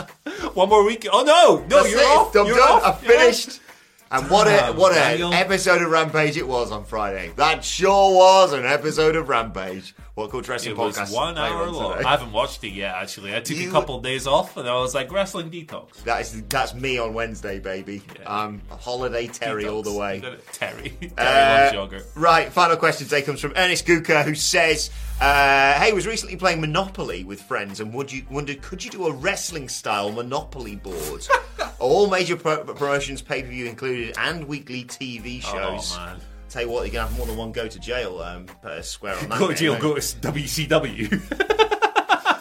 One 0.55 0.69
more 0.69 0.85
week. 0.85 1.07
Oh 1.13 1.23
no, 1.23 1.67
no, 1.67 1.83
That's 1.83 1.91
you're 1.91 2.01
it. 2.01 2.07
off. 2.07 2.35
I'm 2.37 2.47
you're 2.47 2.57
done. 2.57 2.69
off. 2.69 2.85
I've 2.85 3.05
you're 3.05 3.19
finished. 3.19 3.61
And 4.09 4.31
what 4.31 4.47
a 4.47 4.73
what 4.73 4.93
an 4.93 4.99
Daniel. 4.99 5.35
episode 5.35 5.83
of 5.83 5.91
Rampage 5.91 6.37
it 6.37 6.47
was 6.47 6.71
on 6.71 6.85
Friday. 6.85 7.33
That 7.37 7.65
sure 7.65 8.15
was 8.15 8.53
an 8.53 8.65
episode 8.65 9.17
of 9.17 9.29
Rampage. 9.29 9.97
What 10.15 10.31
called 10.31 10.49
Wrestling 10.49 10.73
It 10.77 10.79
was 10.79 10.97
Podcast? 10.97 11.13
one 11.15 11.37
hour 11.37 11.65
on 11.65 11.73
long. 11.75 11.93
today. 11.97 12.05
I 12.05 12.11
haven't 12.13 12.33
watched 12.33 12.63
it 12.65 12.71
yet. 12.71 12.95
Actually, 12.95 13.35
I 13.37 13.41
took 13.41 13.57
You- 13.57 13.69
a 13.69 13.73
couple 13.73 13.97
of 13.97 14.03
days 14.05 14.27
off, 14.29 14.57
and 14.57 14.67
I 14.69 14.75
was 14.77 14.95
like 14.95 15.11
wrestling 15.13 15.51
detox. 15.51 16.05
That 16.05 16.21
is 16.21 16.41
that's 16.45 16.73
me 16.73 16.99
on 16.99 17.15
Wednesday, 17.15 17.59
baby. 17.59 18.01
Um, 18.25 18.63
holiday 18.71 19.27
Terry 19.27 19.67
all 19.67 19.83
the 19.83 19.93
way. 19.93 20.21
Terry. 20.53 20.91
Terry 21.01 21.13
Uh, 21.19 21.61
loves 21.65 21.75
yogurt. 21.75 22.07
Right, 22.15 22.51
final 22.53 22.77
question 22.77 23.09
today 23.09 23.23
comes 23.23 23.41
from 23.41 23.55
Ernest 23.57 23.87
Guka, 23.87 24.25
who 24.25 24.37
says, 24.37 24.91
uh, 25.21 25.75
"Hey, 25.81 25.93
was 25.93 26.07
recently 26.07 26.37
playing 26.37 26.61
Monopoly 26.61 27.25
with 27.25 27.41
friends, 27.43 27.81
and 27.81 27.93
would 27.95 28.11
you 28.13 28.25
wondered 28.31 28.63
could 28.63 28.85
you 28.85 28.91
do 28.91 29.07
a 29.07 29.13
wrestling 29.13 29.69
style 29.69 30.13
Monopoly 30.13 30.77
board? 30.77 31.27
All 31.79 32.09
major 32.09 32.37
pro- 32.37 32.65
promotions, 32.65 33.23
pay 33.23 33.43
per 33.43 33.49
view 33.49 33.67
included, 33.67 34.15
and 34.19 34.47
weekly 34.47 34.85
TV 34.85 35.43
shows. 35.43 35.95
Oh 35.97 35.99
man. 36.05 36.21
Tell 36.49 36.63
you 36.63 36.69
what, 36.71 36.83
you're 36.85 36.93
gonna 36.93 37.09
have 37.09 37.17
more 37.17 37.27
than 37.27 37.37
one 37.37 37.53
go 37.53 37.67
to 37.67 37.79
jail. 37.79 38.21
Um, 38.21 38.47
put 38.63 38.73
a 38.73 38.83
square 38.83 39.17
on 39.19 39.29
that. 39.29 39.39
Go 39.39 39.49
to 39.49 39.55
jail, 39.55 39.79
go 39.79 39.95
to 39.95 40.01
WCW. 40.01 41.13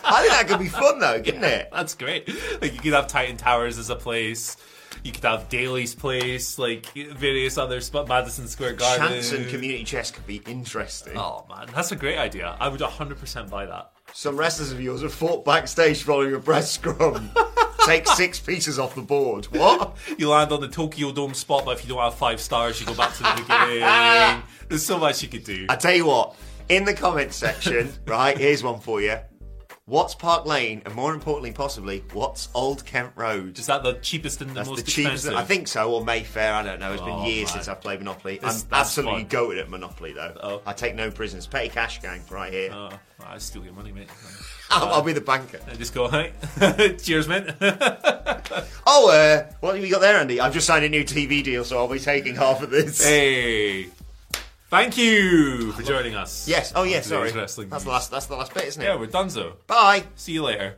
I 0.08 0.22
think 0.22 0.32
that 0.32 0.46
could 0.48 0.60
be 0.60 0.70
fun 0.70 1.00
though, 1.00 1.22
couldn't 1.22 1.44
it? 1.44 1.70
That's 1.74 1.96
great. 1.96 2.30
Like 2.62 2.74
you 2.74 2.80
could 2.80 2.94
have 2.94 3.08
Titan 3.08 3.36
Towers 3.38 3.78
as 3.78 3.90
a 3.90 3.96
place. 3.96 4.58
You 5.06 5.12
could 5.12 5.24
have 5.24 5.50
Daily's 5.50 5.94
Place, 5.94 6.58
like 6.58 6.88
various 6.96 7.60
other 7.60 7.80
spots, 7.80 8.10
Madison 8.10 8.48
Square 8.48 8.74
Garden. 8.74 9.14
And 9.14 9.48
community 9.50 9.84
chest 9.84 10.16
could 10.16 10.26
be 10.26 10.38
interesting. 10.48 11.16
Oh 11.16 11.46
man, 11.48 11.68
that's 11.76 11.92
a 11.92 11.96
great 11.96 12.18
idea. 12.18 12.58
I 12.60 12.70
would 12.70 12.82
100% 12.82 13.50
buy 13.52 13.68
that. 13.68 13.92
Some 14.14 14.36
wrestlers 14.36 14.72
of 14.72 14.82
yours 14.82 15.04
have 15.04 15.14
fought 15.14 15.46
backstage 15.46 16.02
following 16.02 16.34
a 16.34 16.40
press 16.40 16.72
scrum. 16.72 17.30
Take 17.86 18.08
six 18.08 18.40
pieces 18.40 18.80
off 18.80 18.96
the 18.96 19.04
board. 19.04 19.46
What? 19.46 19.96
You 20.18 20.30
land 20.30 20.52
on 20.52 20.60
the 20.60 20.68
Tokyo 20.68 21.12
Dome 21.12 21.36
spot, 21.36 21.66
but 21.66 21.78
if 21.78 21.84
you 21.84 21.90
don't 21.94 22.04
have 22.04 22.16
five 22.16 22.42
stars, 22.42 22.80
you 22.80 22.88
go 22.88 22.96
back 22.96 23.14
to 23.14 23.22
the 23.22 23.44
beginning. 23.44 24.42
There's 24.70 24.84
so 24.84 24.98
much 24.98 25.22
you 25.22 25.30
could 25.30 25.44
do. 25.44 25.68
I 25.70 25.76
tell 25.76 25.94
you 25.94 26.08
what, 26.08 26.36
in 26.68 26.84
the 26.84 26.96
comments 26.96 27.36
section, 27.36 27.94
right, 28.08 28.36
here's 28.36 28.64
one 28.64 28.80
for 28.80 29.02
you. 29.02 29.20
What's 29.88 30.16
Park 30.16 30.48
Lane, 30.48 30.82
and 30.84 30.96
more 30.96 31.14
importantly, 31.14 31.52
possibly, 31.52 32.04
what's 32.12 32.50
Old 32.56 32.84
Kent 32.88 33.12
Road? 33.16 33.60
Is 33.60 33.68
that 33.68 33.84
the 33.84 33.94
cheapest 33.94 34.42
and 34.42 34.50
the 34.50 34.56
That's 34.56 34.68
most 34.70 34.84
the 34.84 34.92
cheapest. 34.92 35.26
expensive? 35.26 35.36
I 35.38 35.44
think 35.44 35.68
so, 35.68 35.92
or 35.94 36.04
Mayfair. 36.04 36.56
I 36.56 36.64
don't 36.64 36.80
know. 36.80 36.92
It's 36.94 37.04
been 37.04 37.12
Oh, 37.12 37.24
years 37.28 37.50
man. 37.50 37.54
since 37.54 37.68
I've 37.68 37.82
played 37.82 38.00
Monopoly. 38.00 38.40
This- 38.40 38.64
I'm 38.64 38.70
that's 38.72 38.82
absolutely 38.98 39.26
fun. 39.26 39.30
goated 39.30 39.60
at 39.60 39.70
Monopoly, 39.70 40.14
though. 40.14 40.36
Oh. 40.42 40.62
I 40.66 40.74
take 40.74 40.96
no 40.96 41.12
prisoners. 41.12 41.46
Petty 41.46 41.70
cash 41.70 42.02
gang 42.02 42.24
right 42.32 42.52
here. 42.52 42.72
Oh, 42.74 42.90
I 43.24 43.38
steal 43.38 43.64
your 43.64 43.74
money, 43.74 43.92
mate. 43.92 44.10
I'll, 44.72 44.88
I'll 44.92 45.02
be 45.04 45.14
the 45.14 45.22
banker. 45.22 45.60
I 45.72 45.76
just 45.76 45.94
go, 45.94 46.08
hey, 46.08 46.34
cheers, 47.04 47.28
mate. 47.28 47.46
Oh, 48.88 49.10
uh, 49.10 49.52
what 49.60 49.76
have 49.76 49.84
you 49.84 49.92
got 49.92 50.02
there, 50.02 50.18
Andy? 50.18 50.40
I've 50.40 50.54
just 50.54 50.68
signed 50.68 50.86
a 50.86 50.90
new 50.90 51.04
TV 51.04 51.44
deal, 51.44 51.64
so 51.64 51.78
I'll 51.78 51.88
be 51.88 52.00
taking 52.00 52.36
half 52.36 52.62
of 52.62 52.70
this. 52.70 53.04
hey, 53.04 53.88
thank 54.76 54.98
you 54.98 55.72
for 55.72 55.84
joining 55.84 56.16
us. 56.16 56.48
Yes. 56.48 56.74
Oh, 56.76 56.84
yeah. 56.84 56.96
today's 57.02 57.08
Sorry. 57.08 57.32
Wrestling 57.32 57.70
That's 57.70 57.84
the 57.84 57.90
News. 57.90 57.94
last. 57.94 58.12
That's 58.12 58.26
the 58.26 58.36
last 58.36 58.54
bit, 58.54 58.66
isn't 58.66 58.82
it? 58.82 58.86
Yeah, 58.86 58.96
we're 59.00 59.08
done 59.08 59.30
so. 59.30 59.54
Bye. 59.68 60.04
See 60.16 60.34
you 60.34 60.44
later. 60.44 60.78